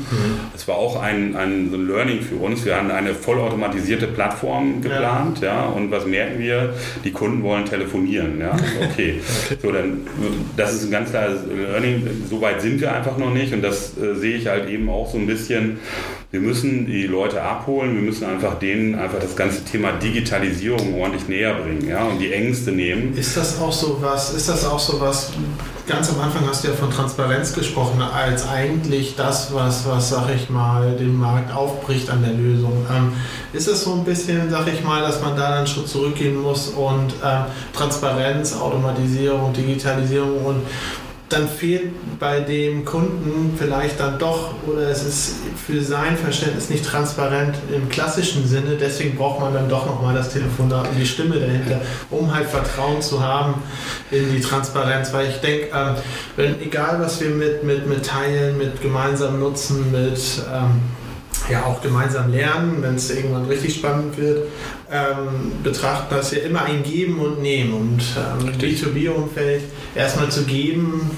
[0.55, 0.71] Es mhm.
[0.71, 2.65] war auch ein, ein Learning für uns.
[2.65, 5.47] Wir haben eine vollautomatisierte Plattform geplant, ja.
[5.47, 5.67] ja.
[5.67, 6.75] und was merken wir?
[7.05, 8.57] Die Kunden wollen telefonieren, ja.
[8.91, 9.21] Okay.
[9.21, 9.59] okay.
[9.61, 10.07] So, dann,
[10.57, 12.07] das ist ein ganz klares Learning.
[12.29, 15.11] So weit sind wir einfach noch nicht und das äh, sehe ich halt eben auch
[15.11, 15.79] so ein bisschen
[16.31, 21.27] wir müssen die Leute abholen, wir müssen einfach denen einfach das ganze Thema Digitalisierung ordentlich
[21.27, 23.17] näher bringen, ja, und die Ängste nehmen.
[23.17, 25.33] Ist das auch so was, ist das auch so was,
[25.87, 30.29] ganz am Anfang hast du ja von Transparenz gesprochen, als eigentlich das, was, was sag
[30.35, 32.85] ich mal, den Markt aufbricht an der Lösung.
[32.95, 33.15] Ähm,
[33.55, 36.69] ist es so ein bisschen, sag ich mal, dass man da einen Schritt zurückgehen muss
[36.69, 40.61] und ähm, Transparenz, Automatisierung, Digitalisierung und
[41.29, 45.37] dann fehlt bei dem Kunden vielleicht dann doch oder es ist
[45.67, 48.77] für sein Verständnis nicht transparent im klassischen Sinne.
[48.81, 53.03] Deswegen braucht man dann doch nochmal das Telefonat und die Stimme dahinter, um halt Vertrauen
[53.03, 53.63] zu haben
[54.11, 55.13] in die Transparenz.
[55.13, 55.95] Weil ich denke, ähm,
[56.37, 60.19] wenn, egal was wir mit, mit, mit teilen, mit gemeinsam nutzen, mit
[60.53, 60.81] ähm,
[61.51, 64.49] ja auch gemeinsam lernen, wenn es irgendwann richtig spannend wird,
[64.91, 67.73] ähm, betrachten das ja immer ein Geben und Nehmen.
[67.73, 69.63] Und ähm, B2B-Umfeld
[69.95, 71.11] erstmal zu geben,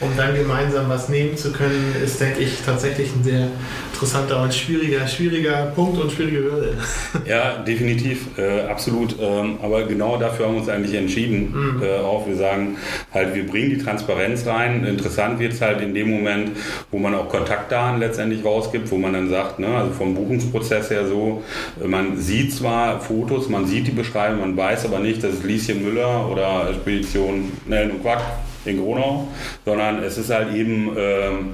[0.00, 3.48] um dann gemeinsam was nehmen zu können, ist, denke ich, tatsächlich ein sehr
[3.92, 6.74] interessanter und schwieriger, schwieriger Punkt und schwierige Hürde.
[7.26, 9.16] Ja, definitiv, äh, absolut.
[9.18, 11.76] Ähm, aber genau dafür haben wir uns eigentlich entschieden.
[11.76, 11.82] Mhm.
[11.82, 12.76] Äh, auch wir sagen
[13.12, 14.84] halt, wir bringen die Transparenz rein.
[14.84, 16.50] Interessant wird es halt in dem Moment,
[16.90, 21.06] wo man auch Kontaktdaten letztendlich rausgibt, wo man dann sagt, ne, also vom Buchungsprozess her
[21.08, 21.42] so,
[21.84, 25.82] man sieht zwar Fotos, man sieht die Beschreibung, man weiß aber nicht, dass es Lieschen
[25.82, 28.22] Müller oder Spedition Nellen und Quack
[28.66, 29.28] in Gronau,
[29.64, 31.48] sondern es ist halt eben ähm,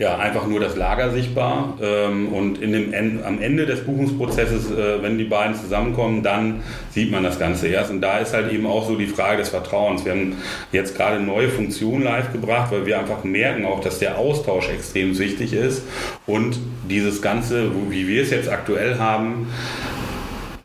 [0.00, 1.76] ja, einfach nur das Lager sichtbar.
[1.82, 7.10] Ähm, und in dem, am Ende des Buchungsprozesses, äh, wenn die beiden zusammenkommen, dann sieht
[7.10, 7.90] man das Ganze erst.
[7.90, 10.06] Und da ist halt eben auch so die Frage des Vertrauens.
[10.06, 10.36] Wir haben
[10.72, 15.18] jetzt gerade neue Funktionen live gebracht, weil wir einfach merken auch, dass der Austausch extrem
[15.18, 15.82] wichtig ist.
[16.26, 19.48] Und dieses Ganze, wie wir es jetzt aktuell haben,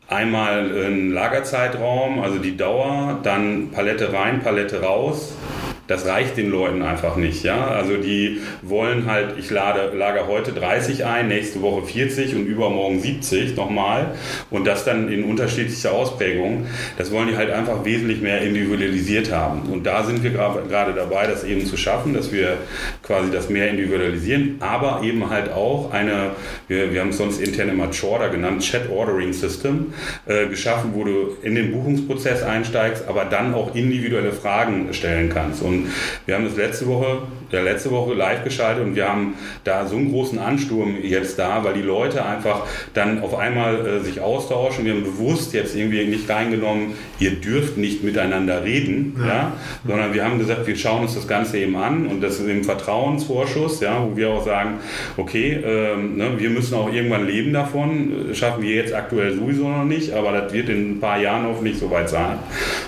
[0.08, 5.35] Einmal ein Lagerzeitraum, also die Dauer, dann Palette rein, Palette raus,
[5.86, 7.42] das reicht den Leuten einfach nicht.
[7.44, 7.68] Ja?
[7.68, 13.00] Also die wollen halt, ich lade, lager heute 30 ein, nächste Woche 40 und übermorgen
[13.00, 14.14] 70 nochmal
[14.50, 16.66] und das dann in unterschiedlicher Ausprägung.
[16.98, 19.62] Das wollen die halt einfach wesentlich mehr individualisiert haben.
[19.72, 22.58] Und da sind wir gerade dabei, das eben zu schaffen, dass wir
[23.02, 26.32] quasi das mehr individualisieren, aber eben halt auch eine,
[26.68, 29.92] wir, wir haben es sonst intern immer Chorder genannt, Chat Ordering System,
[30.26, 35.62] äh, geschaffen, wo du in den Buchungsprozess einsteigst, aber dann auch individuelle Fragen stellen kannst.
[35.62, 35.90] Und und
[36.26, 39.34] wir haben das letzte Woche, ja, letzte Woche live geschaltet und wir haben
[39.64, 44.00] da so einen großen Ansturm jetzt da, weil die Leute einfach dann auf einmal äh,
[44.00, 44.84] sich austauschen.
[44.84, 49.26] Wir haben bewusst jetzt irgendwie nicht reingenommen, ihr dürft nicht miteinander reden, ja.
[49.26, 49.52] ja
[49.86, 52.64] sondern wir haben gesagt, wir schauen uns das Ganze eben an und das ist im
[52.64, 54.80] Vertrauensvorschuss, ja, wo wir auch sagen,
[55.16, 59.84] okay, ähm, ne, wir müssen auch irgendwann leben davon, schaffen wir jetzt aktuell sowieso noch
[59.84, 62.38] nicht, aber das wird in ein paar Jahren hoffentlich soweit sein.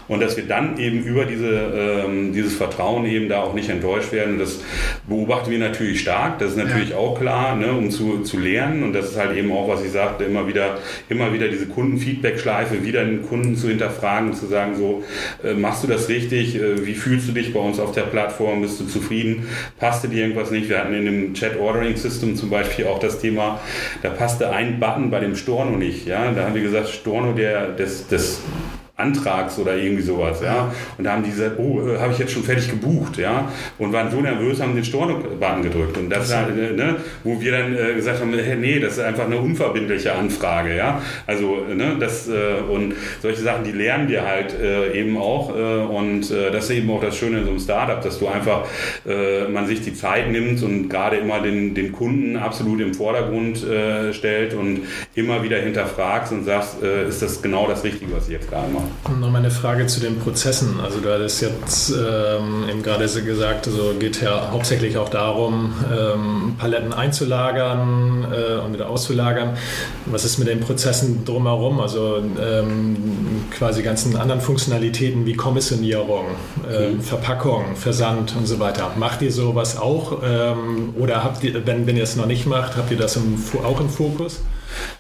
[0.08, 3.68] Und dass wir dann eben über diese, ähm, dieses Vertrauen Vertrauen eben da auch nicht
[3.68, 4.38] enttäuscht werden.
[4.38, 4.60] Das
[5.08, 6.96] beobachten wir natürlich stark, das ist natürlich ja.
[6.96, 8.84] auch klar, ne, um zu, zu lernen.
[8.84, 12.84] Und das ist halt eben auch, was ich sagte, immer wieder, immer wieder diese Kundenfeedback-Schleife,
[12.84, 15.02] wieder den Kunden zu hinterfragen, zu sagen, so,
[15.42, 16.54] äh, machst du das richtig?
[16.54, 18.62] Äh, wie fühlst du dich bei uns auf der Plattform?
[18.62, 19.48] Bist du zufrieden?
[19.78, 20.68] Passte dir irgendwas nicht?
[20.68, 23.60] Wir hatten in dem Chat-Ordering-System zum Beispiel auch das Thema,
[24.02, 26.06] da passte ein Button bei dem Storno nicht.
[26.06, 26.30] Ja?
[26.30, 28.40] Da haben wir gesagt, Storno, der, das, das
[28.98, 30.72] Antrags oder irgendwie sowas, ja.
[30.98, 33.48] Und da haben die gesagt, oh, äh, habe ich jetzt schon fertig gebucht, ja.
[33.78, 35.96] Und waren so nervös, haben den Stornobutton gedrückt.
[35.96, 39.26] Und das, halt, ne, wo wir dann äh, gesagt haben, hey, nee, das ist einfach
[39.26, 41.00] eine unverbindliche Anfrage, ja.
[41.28, 45.56] Also, ne, das, äh, und solche Sachen, die lernen wir halt äh, eben auch.
[45.56, 48.26] Äh, und äh, das ist eben auch das Schöne in so einem Startup, dass du
[48.26, 48.66] einfach,
[49.50, 53.64] man sich die Zeit nimmt und gerade immer den, den Kunden absolut im Vordergrund
[54.12, 54.80] stellt und
[55.14, 58.87] immer wieder hinterfragst und sagst, ist das genau das Richtige, was ich jetzt gerade mache.
[59.20, 60.80] Nochmal eine Frage zu den Prozessen.
[60.80, 66.54] Also du hattest jetzt ähm, eben gerade gesagt, also geht ja hauptsächlich auch darum, ähm,
[66.58, 69.56] Paletten einzulagern äh, und wieder auszulagern.
[70.06, 71.80] Was ist mit den Prozessen drumherum?
[71.80, 72.96] Also ähm,
[73.50, 76.26] quasi ganzen anderen Funktionalitäten wie Kommissionierung,
[76.70, 77.00] äh, mhm.
[77.00, 78.92] Verpackung, Versand und so weiter.
[78.96, 80.22] Macht ihr sowas auch?
[80.22, 83.42] Ähm, oder habt ihr, wenn, wenn ihr es noch nicht macht, habt ihr das im,
[83.64, 84.40] auch im Fokus?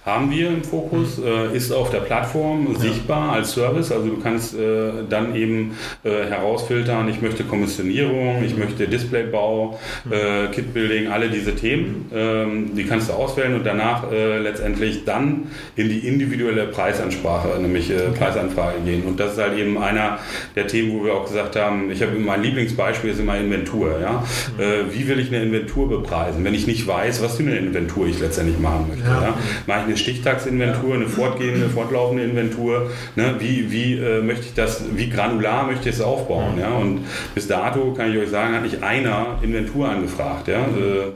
[0.04, 2.78] Haben wir im Fokus, äh, ist auf der Plattform ja.
[2.78, 3.92] sichtbar als Service.
[3.92, 9.78] Also du kannst äh, dann eben äh, herausfiltern, ich möchte Kommissionierung, ich möchte Displaybau,
[10.10, 12.10] äh, Kitbuilding, alle diese Themen.
[12.14, 17.90] Ähm, die kannst du auswählen und danach äh, letztendlich dann in die individuelle Preisansprache, nämlich
[17.90, 18.08] äh.
[18.18, 19.04] Preisanfrage gehen.
[19.04, 20.18] Und das ist halt eben einer
[20.56, 24.00] der Themen, wo wir auch gesagt haben, ich habe mein Lieblingsbeispiel ist immer Inventur.
[24.00, 24.24] Ja?
[24.56, 24.92] Mhm.
[24.92, 28.18] wie will ich eine Inventur bepreisen, wenn ich nicht weiß, was für eine Inventur ich
[28.20, 29.08] letztendlich machen möchte?
[29.08, 29.34] Ja.
[29.66, 32.90] Mache ich eine Stichtagsinventur, eine fortgehende, fortlaufende Inventur?
[33.16, 33.34] Ne?
[33.38, 36.58] Wie, wie äh, möchte ich das, wie granular möchte ich es aufbauen?
[36.58, 36.70] Ja?
[36.70, 40.48] Und bis dato kann ich euch sagen, hat nicht einer Inventur angefragt.
[40.48, 40.60] Ja?
[40.60, 41.12] Äh,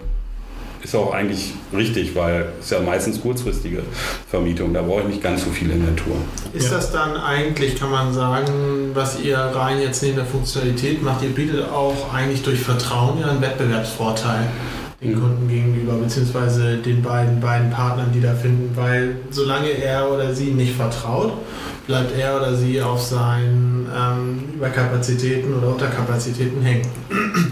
[0.83, 3.83] ist auch eigentlich richtig, weil es ja meistens kurzfristige
[4.29, 6.17] Vermietung, da brauche ich nicht ganz so viel Inventur.
[6.53, 6.77] Ist ja.
[6.77, 11.31] das dann eigentlich, kann man sagen, was ihr rein jetzt neben der Funktionalität macht, ihr
[11.31, 14.49] bietet auch eigentlich durch Vertrauen ja einen Wettbewerbsvorteil?
[15.03, 20.33] Den Kunden gegenüber, beziehungsweise den beiden, beiden Partnern, die da finden, weil solange er oder
[20.33, 21.33] sie nicht vertraut,
[21.87, 26.87] bleibt er oder sie auf seinen ähm, Überkapazitäten oder Unterkapazitäten hängen.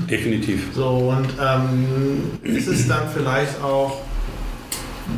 [0.09, 0.69] Definitiv.
[0.75, 3.99] So, und ähm, ist es dann vielleicht auch,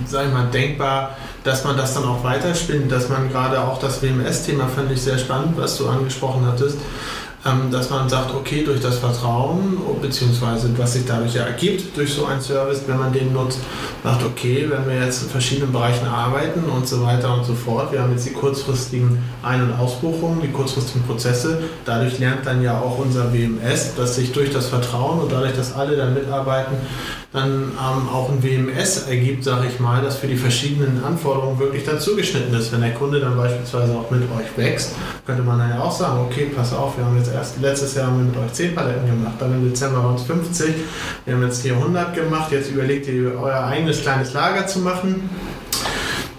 [0.07, 4.03] sag ich mal, denkbar, dass man das dann auch weiterspinnt, dass man gerade auch das
[4.03, 6.79] WMS-Thema fand ich sehr spannend, was du angesprochen hattest,
[7.73, 12.25] dass man sagt, okay, durch das Vertrauen, beziehungsweise was sich dadurch ja ergibt, durch so
[12.27, 13.59] einen Service, wenn man den nutzt,
[14.05, 17.93] sagt, okay, wenn wir jetzt in verschiedenen Bereichen arbeiten und so weiter und so fort,
[17.93, 22.79] wir haben jetzt die kurzfristigen Ein- und Ausbuchungen, die kurzfristigen Prozesse, dadurch lernt dann ja
[22.79, 26.77] auch unser WMS, dass sich durch das Vertrauen und dadurch, dass alle da mitarbeiten,
[27.33, 31.85] dann ähm, auch ein WMS ergibt, sage ich mal, das für die verschiedenen Anforderungen wirklich
[31.85, 32.73] dann zugeschnitten ist.
[32.73, 36.21] Wenn der Kunde dann beispielsweise auch mit euch wächst, könnte man dann ja auch sagen,
[36.27, 39.07] okay, pass auf, wir haben jetzt erst letztes Jahr haben wir mit euch 10 Paletten
[39.07, 40.75] gemacht, dann im Dezember waren es 50,
[41.25, 45.29] wir haben jetzt hier 100 gemacht, jetzt überlegt ihr euer eigenes kleines Lager zu machen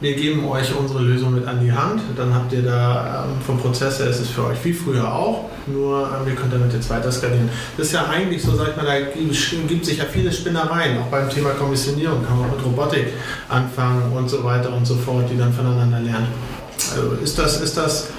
[0.04, 2.02] wir geben euch unsere Lösung mit an die Hand.
[2.18, 5.46] Dann habt ihr da ähm, vom Prozess her ist es für euch wie früher auch,
[5.66, 7.50] nur ähm, ihr könnt damit jetzt weiter skalieren.
[7.78, 11.30] Das ist ja eigentlich so, sagt man, da gibt sich ja viele Spinnereien, auch beim
[11.30, 13.14] Thema Kommissionierung kann man mit Robotik
[13.48, 16.28] anfangen und so weiter und so fort, die dann voneinander lernen.
[16.98, 18.10] Also ist das, ist das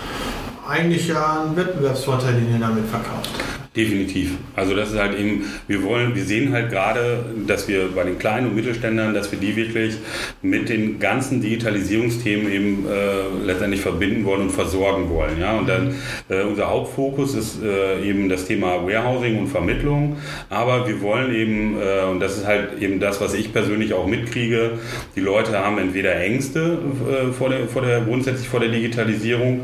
[0.66, 3.30] eigentlich ja ein Wettbewerbsvorteil, den ihr damit verkauft.
[3.76, 4.36] Definitiv.
[4.54, 8.20] Also das ist halt eben, wir wollen, wir sehen halt gerade, dass wir bei den
[8.20, 9.96] kleinen und Mittelständlern, dass wir die wirklich
[10.42, 15.40] mit den ganzen Digitalisierungsthemen eben äh, letztendlich verbinden wollen und versorgen wollen.
[15.40, 15.58] Ja?
[15.58, 15.96] Und dann
[16.28, 20.18] äh, unser Hauptfokus ist äh, eben das Thema Warehousing und Vermittlung.
[20.50, 24.06] Aber wir wollen eben, äh, und das ist halt eben das, was ich persönlich auch
[24.06, 24.78] mitkriege,
[25.16, 26.78] die Leute haben entweder Ängste
[27.10, 29.62] äh, vor der, vor der, grundsätzlich vor der Digitalisierung,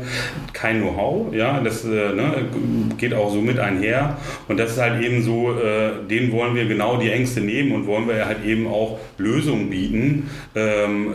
[0.51, 2.33] kein Know-how, ja, das äh, ne,
[2.97, 4.00] geht auch so mit einher
[4.47, 7.87] und das ist halt eben so, äh, denen wollen wir genau die Ängste nehmen und
[7.87, 10.29] wollen wir halt eben auch Lösungen bieten.
[10.55, 11.13] Ähm,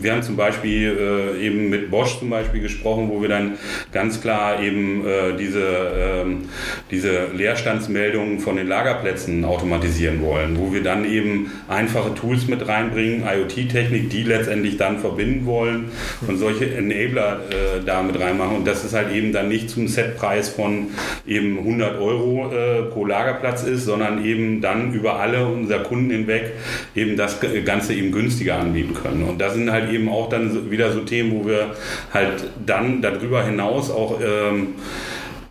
[0.00, 3.58] wir haben zum Beispiel äh, eben mit Bosch zum Beispiel gesprochen, wo wir dann
[3.92, 5.64] ganz klar eben äh, diese,
[5.96, 6.48] ähm,
[6.90, 13.24] diese Leerstandsmeldungen von den Lagerplätzen automatisieren wollen, wo wir dann eben einfache Tools mit reinbringen,
[13.26, 15.86] IoT-Technik, die letztendlich dann verbinden wollen
[16.26, 18.56] und solche Enabler äh, da mit reinmachen.
[18.56, 20.88] Und das ist halt eben dann nicht zum Setpreis von
[21.26, 26.10] eben 100 Euro Euro äh, pro Lagerplatz ist, sondern eben dann über alle unserer Kunden
[26.10, 26.52] hinweg
[26.94, 29.22] eben das Ganze eben günstiger anbieten können.
[29.24, 31.74] Und das sind halt eben auch dann wieder so Themen, wo wir
[32.12, 34.74] halt dann darüber hinaus auch ähm,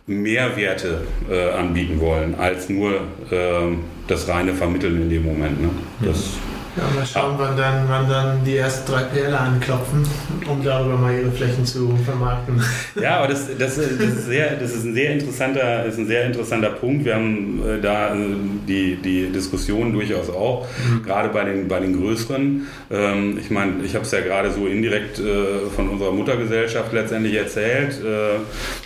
[0.06, 2.94] Mehrwerte äh, anbieten wollen, als nur
[3.30, 3.76] äh,
[4.06, 5.60] das reine Vermitteln in dem Moment.
[5.60, 5.68] Ne?
[6.00, 6.57] Das, mhm.
[6.76, 10.06] Ja, mal schauen, wann dann, wann dann die ersten drei PLer anklopfen,
[10.46, 12.62] um darüber mal ihre Flächen zu vermarkten.
[13.00, 16.24] Ja, aber das, das, das, ist, sehr, das ist, ein sehr interessanter, ist ein sehr
[16.24, 17.04] interessanter Punkt.
[17.04, 18.18] Wir haben äh, da äh,
[18.66, 21.04] die, die Diskussion durchaus auch, mhm.
[21.04, 22.66] gerade bei den, bei den größeren.
[22.90, 27.34] Ähm, ich meine, ich habe es ja gerade so indirekt äh, von unserer Muttergesellschaft letztendlich
[27.34, 28.00] erzählt.
[28.02, 28.40] Äh,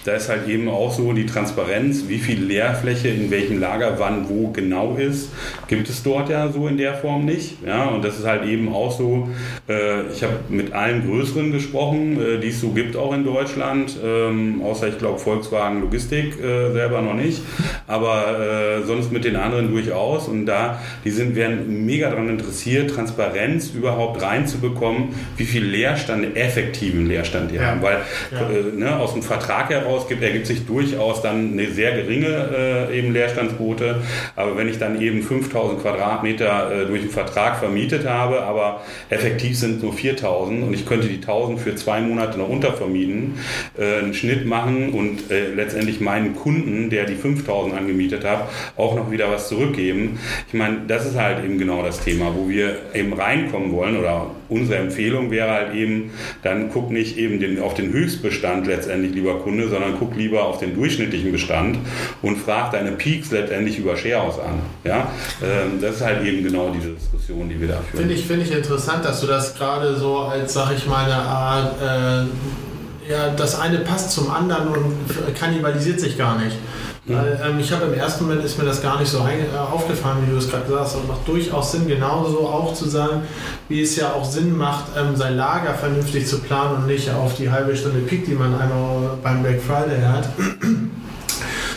[0.04, 4.28] da ist halt eben auch so die Transparenz, wie viel Leerfläche in welchem Lager wann
[4.28, 5.30] wo genau ist,
[5.68, 7.56] gibt es dort ja so in der Form nicht.
[7.64, 7.71] Ja?
[7.80, 9.28] Und das ist halt eben auch so,
[9.68, 13.96] äh, ich habe mit allen größeren gesprochen, äh, die es so gibt auch in Deutschland,
[14.04, 17.42] ähm, außer ich glaube Volkswagen Logistik äh, selber noch nicht,
[17.87, 20.28] aber äh, sonst mit den anderen durchaus.
[20.28, 27.06] Und da, die sind, werden mega daran interessiert, Transparenz überhaupt reinzubekommen, wie viel Leerstand, effektiven
[27.06, 27.66] Leerstand die ja.
[27.66, 27.98] haben, weil
[28.30, 28.40] ja.
[28.40, 32.98] Äh, ne, aus dem Vertrag heraus gibt, ergibt sich durchaus dann eine sehr geringe äh,
[32.98, 33.96] eben Leerstandsquote,
[34.37, 39.83] aber wenn ich dann eben 5000 Quadratmeter durch den Vertrag vermietet habe, aber effektiv sind
[39.83, 43.35] nur 4000 und ich könnte die 1000 für zwei Monate noch untervermieten,
[43.79, 48.96] äh, einen Schnitt machen und äh, letztendlich meinen Kunden, der die 5000 angemietet hat, auch
[48.96, 50.18] noch wieder was zurückgeben.
[50.48, 54.31] Ich meine, das ist halt eben genau das Thema, wo wir eben reinkommen wollen oder
[54.52, 56.10] unsere Empfehlung wäre halt eben,
[56.42, 60.58] dann guck nicht eben den, auf den Höchstbestand letztendlich, lieber Kunde, sondern guck lieber auf
[60.58, 61.78] den durchschnittlichen Bestand
[62.20, 64.60] und frag deine Peaks letztendlich über Sharehouse an.
[64.84, 65.10] Ja?
[65.42, 68.00] Ähm, das ist halt eben genau diese Diskussion, die wir da führen.
[68.00, 71.14] Finde ich, find ich interessant, dass du das gerade so als, sag ich mal, eine
[71.14, 76.56] Art, äh, ja, das eine passt zum anderen und kannibalisiert sich gar nicht.
[77.04, 77.14] Mhm.
[77.14, 80.18] Weil, ähm, ich habe im ersten Moment ist mir das gar nicht so äh, aufgefallen,
[80.24, 80.94] wie du es gerade gesagt hast.
[80.96, 83.22] Und macht durchaus Sinn, genauso auch zu sagen,
[83.68, 87.34] wie es ja auch Sinn macht, ähm, sein Lager vernünftig zu planen und nicht auf
[87.36, 90.28] die halbe Stunde Peak, die man einmal beim Black Friday hat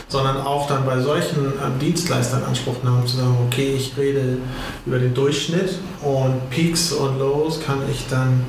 [0.07, 4.37] sondern auch dann bei solchen ähm, Dienstleistern Anspruch nehmen, zu sagen, okay, ich rede
[4.85, 8.45] über den Durchschnitt und Peaks und Lows kann ich dann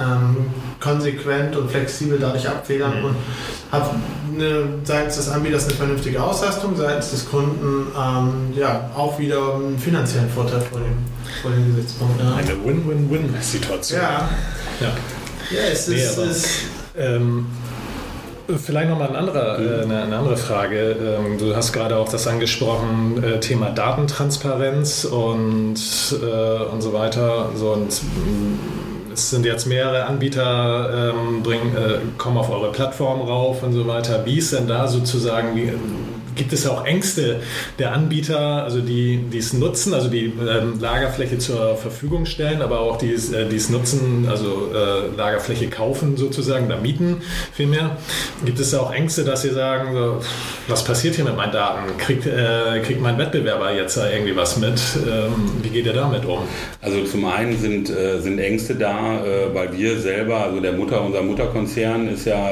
[0.00, 0.36] ähm,
[0.80, 3.04] konsequent und flexibel dadurch abfedern mhm.
[3.06, 3.16] und
[3.70, 3.90] habe
[4.84, 10.30] seitens des Anbieters eine vernünftige Auslastung, seitens des Kunden ähm, ja, auch wieder einen finanziellen
[10.30, 10.96] Vorteil vor dem,
[11.42, 12.20] vor dem Gesichtspunkt.
[12.20, 12.36] Ja.
[12.36, 14.00] Eine Win-Win-Win-Situation.
[14.00, 14.28] Ja.
[14.80, 14.92] ja.
[15.50, 16.18] Ja, es ist.
[16.18, 16.48] Nee, ist
[16.96, 17.46] ähm,
[18.56, 20.96] Vielleicht nochmal eine andere, äh, eine, eine, andere Frage.
[21.18, 25.76] Ähm, du hast gerade auch das angesprochen, äh, Thema Datentransparenz und,
[26.12, 27.50] äh, und so weiter.
[27.54, 28.00] So, und
[29.18, 34.24] es sind jetzt mehrere Anbieter, ähm, bringen, kommen auf eure Plattform rauf und so weiter.
[34.24, 35.72] Wie ist denn da sozusagen, wie,
[36.38, 37.40] gibt es auch Ängste
[37.78, 42.96] der Anbieter, also die es nutzen, also die ähm, Lagerfläche zur Verfügung stellen, aber auch
[42.96, 47.18] die es äh, nutzen, also äh, Lagerfläche kaufen sozusagen oder mieten
[47.52, 47.96] vielmehr.
[48.44, 50.20] Gibt es auch Ängste, dass sie sagen, so,
[50.68, 51.96] was passiert hier mit meinen Daten?
[51.98, 54.80] Kriegt, äh, kriegt mein Wettbewerber jetzt irgendwie was mit?
[54.96, 56.40] Ähm, wie geht er damit um?
[56.80, 61.02] Also zum einen sind, äh, sind Ängste da, äh, weil wir selber, also der Mutter,
[61.02, 62.50] unser Mutterkonzern ist ja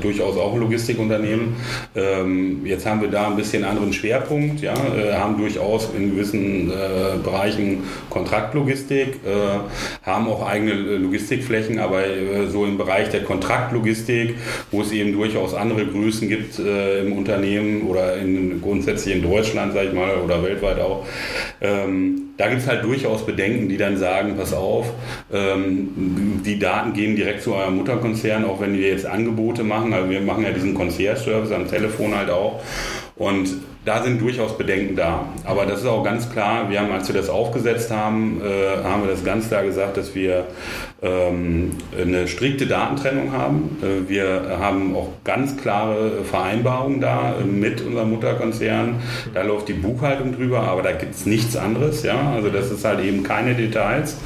[0.00, 1.54] durchaus auch ein Logistikunternehmen.
[1.94, 6.70] Ähm, jetzt haben wir da ein bisschen anderen Schwerpunkt, ja, äh, haben durchaus in gewissen
[6.70, 12.02] äh, Bereichen Kontraktlogistik, äh, haben auch eigene Logistikflächen, aber
[12.48, 14.34] so im Bereich der Kontraktlogistik,
[14.70, 19.88] wo es eben durchaus andere Größen gibt im Unternehmen oder in, grundsätzlich in Deutschland, sage
[19.88, 21.06] ich mal, oder weltweit auch,
[21.60, 24.90] ähm, da gibt es halt durchaus Bedenken, die dann sagen, pass auf,
[25.30, 29.92] ähm, die Daten gehen direkt zu eurem Mutterkonzern, auch wenn wir jetzt Angebote machen.
[29.92, 32.62] Also wir machen ja diesen Concierge-Service am Telefon halt auch.
[33.20, 33.50] Und
[33.84, 35.26] da sind durchaus Bedenken da.
[35.44, 39.02] Aber das ist auch ganz klar, wir haben, als wir das aufgesetzt haben, äh, haben
[39.02, 40.46] wir das ganz klar gesagt, dass wir
[41.02, 43.78] eine strikte Datentrennung haben.
[43.82, 48.96] Äh, wir haben auch ganz klare Vereinbarungen da äh, mit unserem Mutterkonzern.
[49.32, 52.02] Da läuft die Buchhaltung drüber, aber da gibt es nichts anderes.
[52.02, 52.32] Ja?
[52.34, 54.18] Also das ist halt eben keine Details.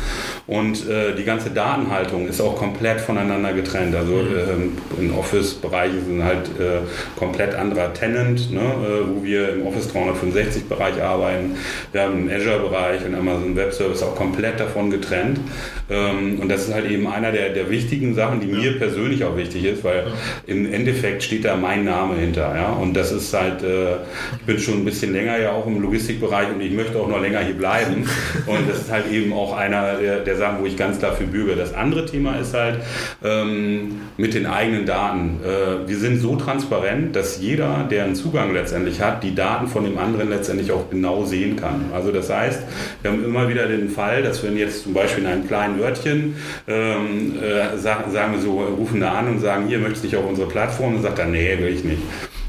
[0.46, 3.94] Und äh, die ganze Datenhaltung ist auch komplett voneinander getrennt.
[3.94, 6.80] Also äh, in Office-Bereiche sind halt äh,
[7.16, 8.60] komplett anderer Tenant, ne?
[8.60, 11.56] Äh, wo wir im Office 365-Bereich arbeiten.
[11.92, 15.40] Wir haben einen Azure-Bereich und Amazon Web Service auch komplett davon getrennt.
[15.88, 19.36] Ähm, und das ist halt eben einer der, der wichtigen Sachen, die mir persönlich auch
[19.36, 20.06] wichtig ist, weil
[20.46, 22.54] im Endeffekt steht da mein Name hinter.
[22.54, 22.72] Ja?
[22.72, 23.94] Und das ist halt, äh,
[24.38, 27.20] ich bin schon ein bisschen länger ja auch im Logistikbereich und ich möchte auch noch
[27.20, 28.06] länger hier bleiben.
[28.46, 31.56] Und das ist halt eben auch einer der, der Sachen, wo ich ganz dafür bürge.
[31.56, 32.80] Das andere Thema ist halt
[33.22, 35.40] ähm, mit den eigenen Daten.
[35.44, 39.84] Äh, wir sind so transparent, dass jeder, der einen Zugang letztendlich hat, die Daten von
[39.84, 41.90] dem anderen letztendlich auch genau sehen kann.
[41.92, 42.62] Also das heißt,
[43.02, 46.36] wir haben immer wieder den Fall, dass wenn jetzt zum Beispiel in einem kleinen Örtchen
[46.68, 50.26] ähm, äh, sagen, wir so, rufen da an und sagen, hier möchtest du nicht auf
[50.26, 50.96] unsere Plattform?
[50.96, 52.02] Und sagt er, nee, will ich nicht.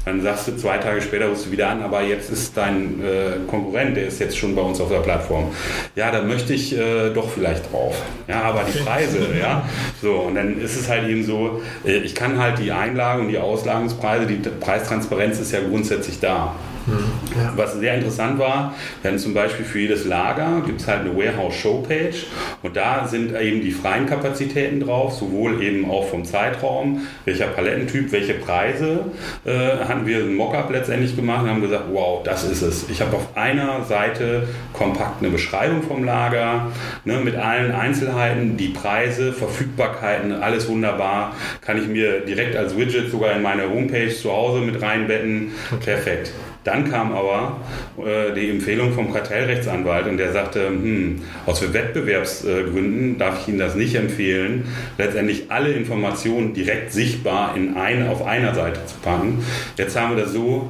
[0.06, 3.44] Dann sagst du zwei Tage später, rufst du wieder an, aber jetzt ist dein äh,
[3.50, 5.50] Konkurrent, der ist jetzt schon bei uns auf der Plattform.
[5.96, 8.00] Ja, da möchte ich äh, doch vielleicht drauf.
[8.28, 9.68] Ja, aber die Preise, ja.
[10.00, 13.28] So, und dann ist es halt eben so, äh, ich kann halt die Einlagen und
[13.30, 16.54] die Auslagungspreise, die Preistransparenz ist ja grundsätzlich da.
[16.86, 17.52] Ja.
[17.56, 21.16] Was sehr interessant war, wir hatten zum Beispiel für jedes Lager gibt es halt eine
[21.16, 22.26] Warehouse-Show-Page
[22.62, 28.12] und da sind eben die freien Kapazitäten drauf, sowohl eben auch vom Zeitraum, welcher Palettentyp,
[28.12, 29.06] welche Preise.
[29.44, 32.88] Äh, hatten wir ein Mockup letztendlich gemacht und haben gesagt, wow, das ist es.
[32.88, 36.70] Ich habe auf einer Seite kompakt eine Beschreibung vom Lager
[37.04, 41.34] ne, mit allen Einzelheiten, die Preise, Verfügbarkeiten, alles wunderbar.
[41.60, 45.52] Kann ich mir direkt als Widget sogar in meine Homepage zu Hause mit reinbetten.
[45.80, 46.32] Perfekt.
[46.66, 47.60] Dann kam aber
[47.96, 53.76] äh, die Empfehlung vom Kartellrechtsanwalt und der sagte, hm, aus Wettbewerbsgründen darf ich Ihnen das
[53.76, 54.64] nicht empfehlen,
[54.98, 59.44] letztendlich alle Informationen direkt sichtbar in ein, auf einer Seite zu packen.
[59.78, 60.68] Jetzt haben wir das so,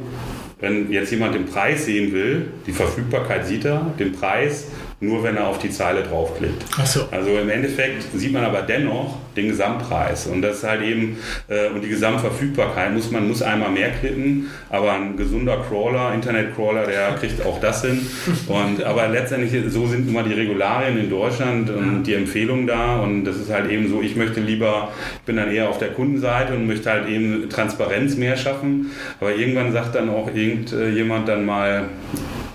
[0.60, 5.36] wenn jetzt jemand den Preis sehen will, die Verfügbarkeit sieht er, den Preis nur wenn
[5.36, 6.64] er auf die Zeile draufklickt.
[6.78, 7.06] Ach so.
[7.10, 10.26] Also im Endeffekt sieht man aber dennoch den Gesamtpreis.
[10.26, 14.48] Und das ist halt eben äh, und die Gesamtverfügbarkeit muss man muss einmal mehr klicken,
[14.70, 18.06] aber ein gesunder Crawler, Internet-Crawler, der kriegt auch das hin.
[18.46, 23.00] Und aber letztendlich so sind immer die Regularien in Deutschland und die Empfehlungen da.
[23.00, 25.88] Und das ist halt eben so, ich möchte lieber, ich bin dann eher auf der
[25.88, 31.44] Kundenseite und möchte halt eben Transparenz mehr schaffen, aber irgendwann sagt dann auch irgendjemand dann
[31.44, 31.84] mal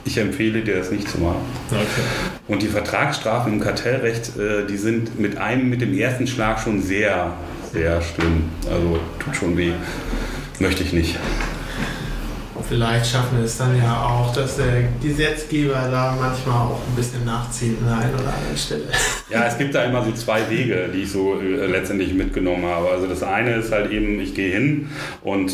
[0.05, 1.41] ich empfehle dir das nicht zu machen.
[1.69, 1.83] Okay.
[2.47, 6.81] Und die Vertragsstrafen im Kartellrecht, äh, die sind mit einem, mit dem ersten Schlag schon
[6.81, 7.33] sehr,
[7.71, 8.49] sehr schlimm.
[8.69, 9.73] Also tut schon weh.
[10.59, 11.17] Möchte ich nicht.
[12.71, 17.25] Vielleicht schaffen wir es dann ja auch, dass der Gesetzgeber da manchmal auch ein bisschen
[17.25, 18.83] nachzieht an der einen oder anderen Stelle.
[19.29, 22.89] Ja, es gibt da immer so zwei Wege, die ich so äh, letztendlich mitgenommen habe.
[22.89, 24.87] Also das eine ist halt eben, ich gehe hin
[25.21, 25.51] und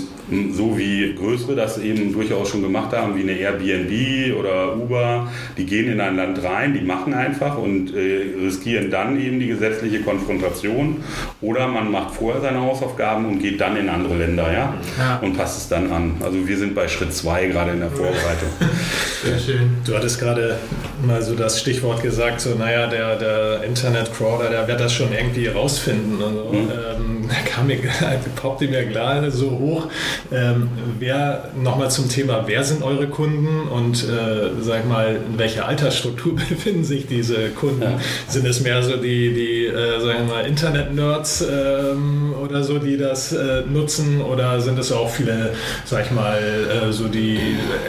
[0.51, 5.27] so wie größere das eben durchaus schon gemacht haben, wie eine Airbnb oder Uber,
[5.57, 9.47] die gehen in ein Land rein, die machen einfach und äh, riskieren dann eben die
[9.47, 10.97] gesetzliche Konfrontation.
[11.41, 15.17] Oder man macht vorher seine Hausaufgaben und geht dann in andere Länder, ja, ja.
[15.21, 16.15] und passt es dann an.
[16.23, 18.49] Also wir sind bei Schritt zwei gerade in der Vorbereitung.
[19.23, 19.77] Sehr schön.
[19.85, 20.57] Du hattest gerade
[21.05, 25.47] mal so das Stichwort gesagt, so naja, der, der Internet-Crawler, der wird das schon irgendwie
[25.47, 26.21] rausfinden.
[26.21, 26.71] Also, mhm.
[26.71, 27.77] ähm, da kam mir,
[28.35, 29.87] poppte mir klar so hoch.
[30.31, 35.67] Ähm, wer, nochmal zum Thema, wer sind eure Kunden und äh, sag mal, in welcher
[35.67, 37.81] Altersstruktur befinden sich diese Kunden?
[37.81, 37.99] Ja.
[38.27, 42.97] Sind es mehr so die, die äh, sagen wir mal, Internet-Nerds ähm, oder so, die
[42.97, 45.53] das äh, nutzen oder sind es auch viele,
[45.85, 47.39] sag ich mal, äh, so die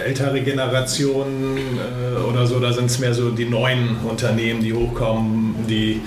[0.04, 5.54] ältere Generation äh, oder so, da sind es mehr so die neuen Unternehmen, die hochkommen,
[5.68, 6.00] die,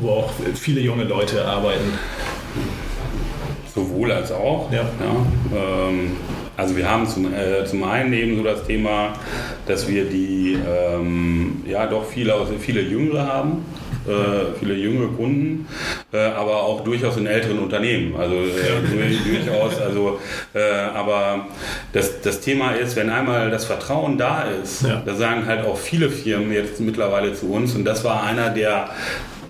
[0.00, 1.92] wo auch viele junge Leute arbeiten.
[3.74, 4.70] Sowohl als auch.
[4.72, 4.82] Ja.
[4.82, 6.16] ja ähm,
[6.56, 9.12] also wir haben zum, äh, zum einen eben so das Thema,
[9.66, 13.64] dass wir die ähm, ja doch viele, viele Jüngere haben,
[14.06, 15.66] äh, viele junge Kunden,
[16.12, 18.16] äh, aber auch durchaus in älteren Unternehmen.
[18.16, 20.20] Also äh, durchaus, also
[20.54, 20.60] äh,
[20.94, 21.46] aber
[21.92, 25.02] das, das Thema ist, wenn einmal das Vertrauen da ist, ja.
[25.04, 28.90] da sagen halt auch viele Firmen jetzt mittlerweile zu uns und das war einer der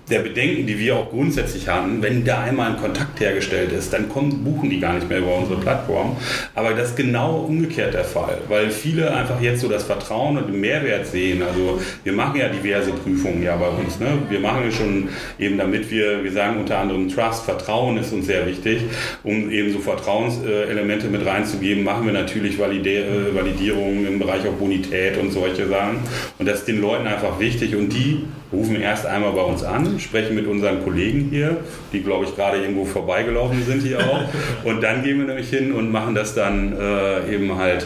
[0.09, 4.07] der Bedenken, die wir auch grundsätzlich hatten, wenn da einmal ein Kontakt hergestellt ist, dann
[4.07, 6.15] kommen, buchen die gar nicht mehr über unsere Plattform.
[6.55, 10.47] Aber das ist genau umgekehrt der Fall, weil viele einfach jetzt so das Vertrauen und
[10.47, 11.43] den Mehrwert sehen.
[11.43, 13.99] Also wir machen ja diverse Prüfungen ja bei uns.
[13.99, 14.07] Ne?
[14.29, 18.27] Wir machen ja schon eben damit wir, wir sagen unter anderem Trust, Vertrauen ist uns
[18.27, 18.83] sehr wichtig,
[19.23, 25.17] um eben so Vertrauenselemente mit reinzugeben, machen wir natürlich äh, Validierungen im Bereich auch Bonität
[25.17, 25.97] und solche Sachen.
[26.37, 29.99] Und das ist den Leuten einfach wichtig und die rufen erst einmal bei uns an,
[29.99, 31.57] sprechen mit unseren Kollegen hier,
[31.91, 34.21] die glaube ich gerade irgendwo vorbeigelaufen sind hier auch.
[34.63, 37.85] Und dann gehen wir nämlich hin und machen das dann äh, eben halt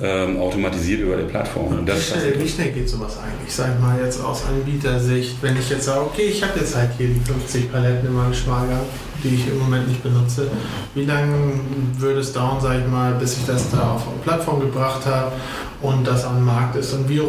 [0.00, 1.86] ähm, automatisiert über die Plattform.
[1.86, 3.52] wie, schnell, wie schnell geht sowas eigentlich?
[3.52, 7.08] Sag mal jetzt aus Anbietersicht, wenn ich jetzt sage, okay, ich habe jetzt halt hier
[7.08, 8.80] die 50 Paletten in meinem Schwager,
[9.24, 10.48] die ich im Moment nicht benutze.
[10.94, 11.34] Wie lange
[11.98, 15.32] würde es dauern, sage ich mal, bis ich das da auf eine Plattform gebracht habe
[15.82, 16.92] und das am Markt ist?
[16.92, 17.20] Und wie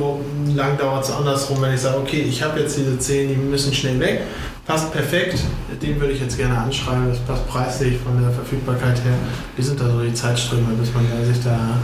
[0.53, 3.73] lange dauert es andersrum, wenn ich sage, okay, ich habe jetzt diese 10, die müssen
[3.73, 4.21] schnell weg,
[4.67, 5.39] passt perfekt,
[5.81, 9.15] den würde ich jetzt gerne anschreiben, das passt preislich von der Verfügbarkeit her.
[9.55, 11.77] Wie sind da so die Zeitströme, bis man sich da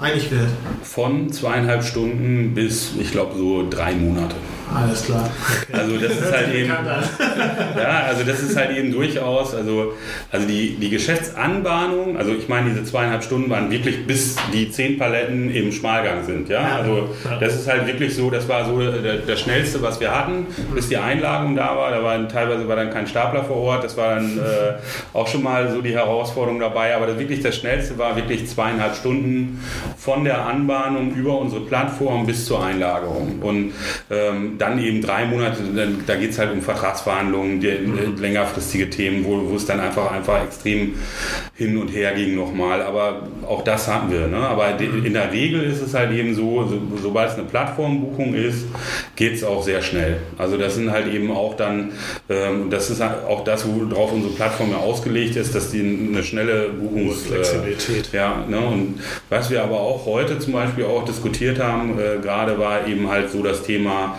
[0.00, 0.48] einig wird?
[0.82, 4.34] Von zweieinhalb Stunden bis, ich glaube, so drei Monate.
[4.74, 5.28] Alles klar.
[5.68, 5.78] Okay.
[5.78, 6.68] Also das ist halt eben,
[7.76, 9.94] ja, also das ist halt eben durchaus, also,
[10.30, 14.98] also die, die Geschäftsanbahnung, also ich meine, diese zweieinhalb Stunden waren wirklich bis die zehn
[14.98, 16.76] Paletten im Schmalgang sind, ja.
[16.76, 17.10] Also
[17.40, 18.80] das ist halt wirklich so, das war so
[19.26, 21.90] das schnellste, was wir hatten, bis die Einlagung da war.
[21.90, 25.42] Da war teilweise war dann kein Stapler vor Ort, das war dann äh, auch schon
[25.42, 29.62] mal so die Herausforderung dabei, aber das wirklich das schnellste war wirklich zweieinhalb Stunden
[29.96, 33.40] von der Anbahnung über unsere Plattform bis zur Einlagerung.
[33.40, 33.72] Und
[34.10, 38.16] ähm, dann eben drei Monate, dann, da geht es halt um Vertragsverhandlungen, die, mhm.
[38.18, 40.94] längerfristige Themen, wo, wo es dann einfach, einfach extrem
[41.54, 42.82] hin und her ging nochmal.
[42.82, 44.26] Aber auch das hatten wir.
[44.26, 44.36] Ne?
[44.36, 45.04] Aber mhm.
[45.04, 48.66] in der Regel ist es halt eben so, so sobald es eine Plattformbuchung ist,
[49.16, 50.18] geht es auch sehr schnell.
[50.38, 51.92] Also das sind halt eben auch dann,
[52.28, 56.70] ähm, das ist auch das, worauf unsere Plattform ja ausgelegt ist, dass die eine schnelle
[56.70, 57.22] Buchungs...
[57.22, 58.12] Flexibilität.
[58.12, 58.60] Äh, ja, ne?
[58.60, 63.08] und was wir aber auch heute zum Beispiel auch diskutiert haben, äh, gerade war eben
[63.08, 64.18] halt so das Thema,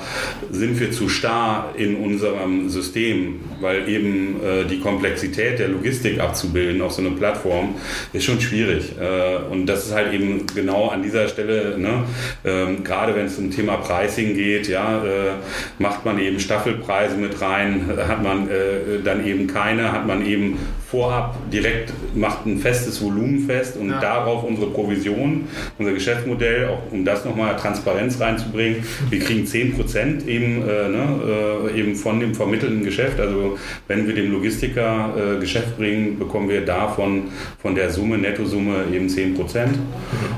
[0.52, 6.82] sind wir zu starr in unserem System, weil eben äh, die Komplexität der Logistik abzubilden
[6.82, 7.76] auf so eine Plattform
[8.14, 8.94] ist schon schwierig.
[9.00, 12.04] Äh, und das ist halt eben genau an dieser Stelle, ne,
[12.44, 15.32] äh, gerade wenn es um Thema Pricing geht, ja, äh,
[15.80, 20.58] macht man eben Staffelpreise mit rein, hat man äh, dann eben keine, hat man eben
[20.90, 24.00] vorab direkt macht ein festes Volumen fest und ja.
[24.00, 25.48] darauf unsere Provision,
[25.78, 28.84] unser Geschäftsmodell, auch um das nochmal Transparenz reinzubringen.
[29.10, 33.20] Wir kriegen 10% eben, äh, ne, äh, eben von dem vermittelten Geschäft.
[33.20, 33.58] Also
[33.88, 37.24] wenn wir dem Logistiker äh, Geschäft bringen, bekommen wir davon
[37.62, 39.68] von der Summe, Nettosumme eben 10%.
[39.68, 39.74] Mhm.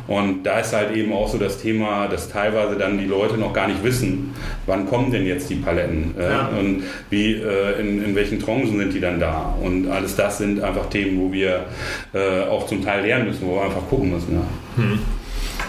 [0.08, 3.54] Und da ist halt eben auch so das Thema, dass teilweise dann die Leute noch
[3.54, 4.34] gar nicht wissen,
[4.66, 6.50] wann kommen denn jetzt die Paletten äh, ja.
[6.60, 9.56] und wie, äh, in, in welchen Tranchen sind die dann da.
[9.62, 11.65] Und alles das sind einfach Themen, wo wir
[12.14, 14.36] äh, auch zum Teil lernen müssen, wo wir einfach gucken müssen.
[14.36, 14.84] Ja.
[14.84, 15.00] Hm.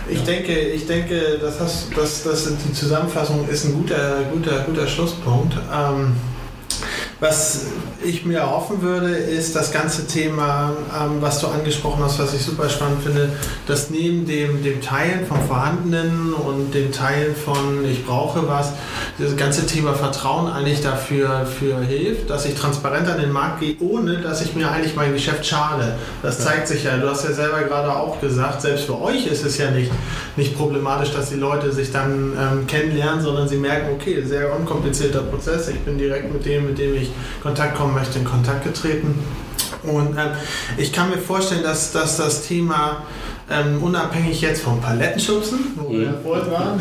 [0.09, 4.87] Ich denke, ich denke, das, hast, das, das die Zusammenfassung ist ein guter, guter, guter
[4.87, 5.55] Schlusspunkt.
[5.73, 6.15] Ähm,
[7.19, 7.67] was
[8.05, 12.43] ich mir erhoffen würde, ist das ganze Thema, ähm, was du angesprochen hast, was ich
[12.43, 13.31] super spannend finde,
[13.67, 18.73] dass neben dem, dem Teilen vom Vorhandenen und dem Teilen von ich brauche was,
[19.19, 23.77] das ganze Thema Vertrauen eigentlich dafür für hilft, dass ich transparent an den Markt gehe,
[23.81, 25.95] ohne dass ich mir eigentlich mein Geschäft schade.
[26.23, 26.99] Das zeigt sich ja.
[26.99, 29.91] Du hast ja selber gerade auch gesagt, selbst für euch ist es ja nicht,
[30.37, 35.23] nicht problematisch, dass die Leute sich dann ähm, kennenlernen, sondern sie merken, okay, sehr unkomplizierter
[35.23, 35.69] Prozess.
[35.69, 37.11] Ich bin direkt mit dem, mit dem ich
[37.43, 39.19] Kontakt kommen möchte, in Kontakt getreten.
[39.83, 40.33] Und ähm,
[40.77, 43.03] ich kann mir vorstellen, dass, dass das Thema
[43.49, 46.15] ähm, unabhängig jetzt vom Palettenschubsen, wo wir mhm.
[46.23, 46.81] vorhin waren,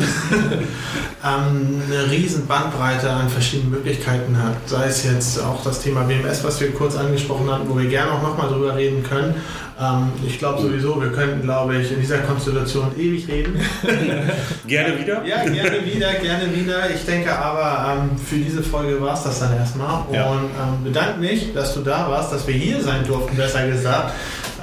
[1.24, 4.54] ähm, eine riesen Bandbreite an verschiedenen Möglichkeiten hat.
[4.66, 8.12] Sei es jetzt auch das Thema WMS, was wir kurz angesprochen hatten, wo wir gerne
[8.12, 9.34] auch nochmal drüber reden können.
[9.80, 13.60] Ähm, ich glaube sowieso, wir könnten, glaube ich, in dieser Konstellation ewig reden.
[14.66, 15.24] gerne wieder?
[15.24, 16.90] Ja, gerne wieder, gerne wieder.
[16.90, 20.04] Ich denke aber, ähm, für diese Folge war es das dann erstmal.
[20.12, 20.30] Ja.
[20.30, 24.14] Und ähm, bedanke mich, dass du da warst, dass wir hier sein durften, besser gesagt.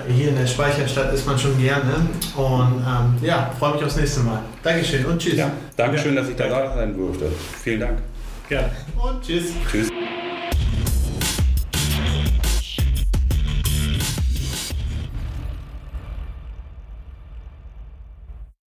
[0.07, 1.93] Hier in der Speicherstadt ist man schon gerne.
[2.35, 4.39] Und ähm, ja, freue mich aufs nächste Mal.
[4.61, 5.35] Dankeschön und tschüss.
[5.35, 7.31] Ja, Dankeschön, dass ich da sein durfte.
[7.63, 7.99] Vielen Dank.
[8.49, 8.71] Gerne.
[8.95, 9.53] Und tschüss.
[9.69, 9.89] Tschüss.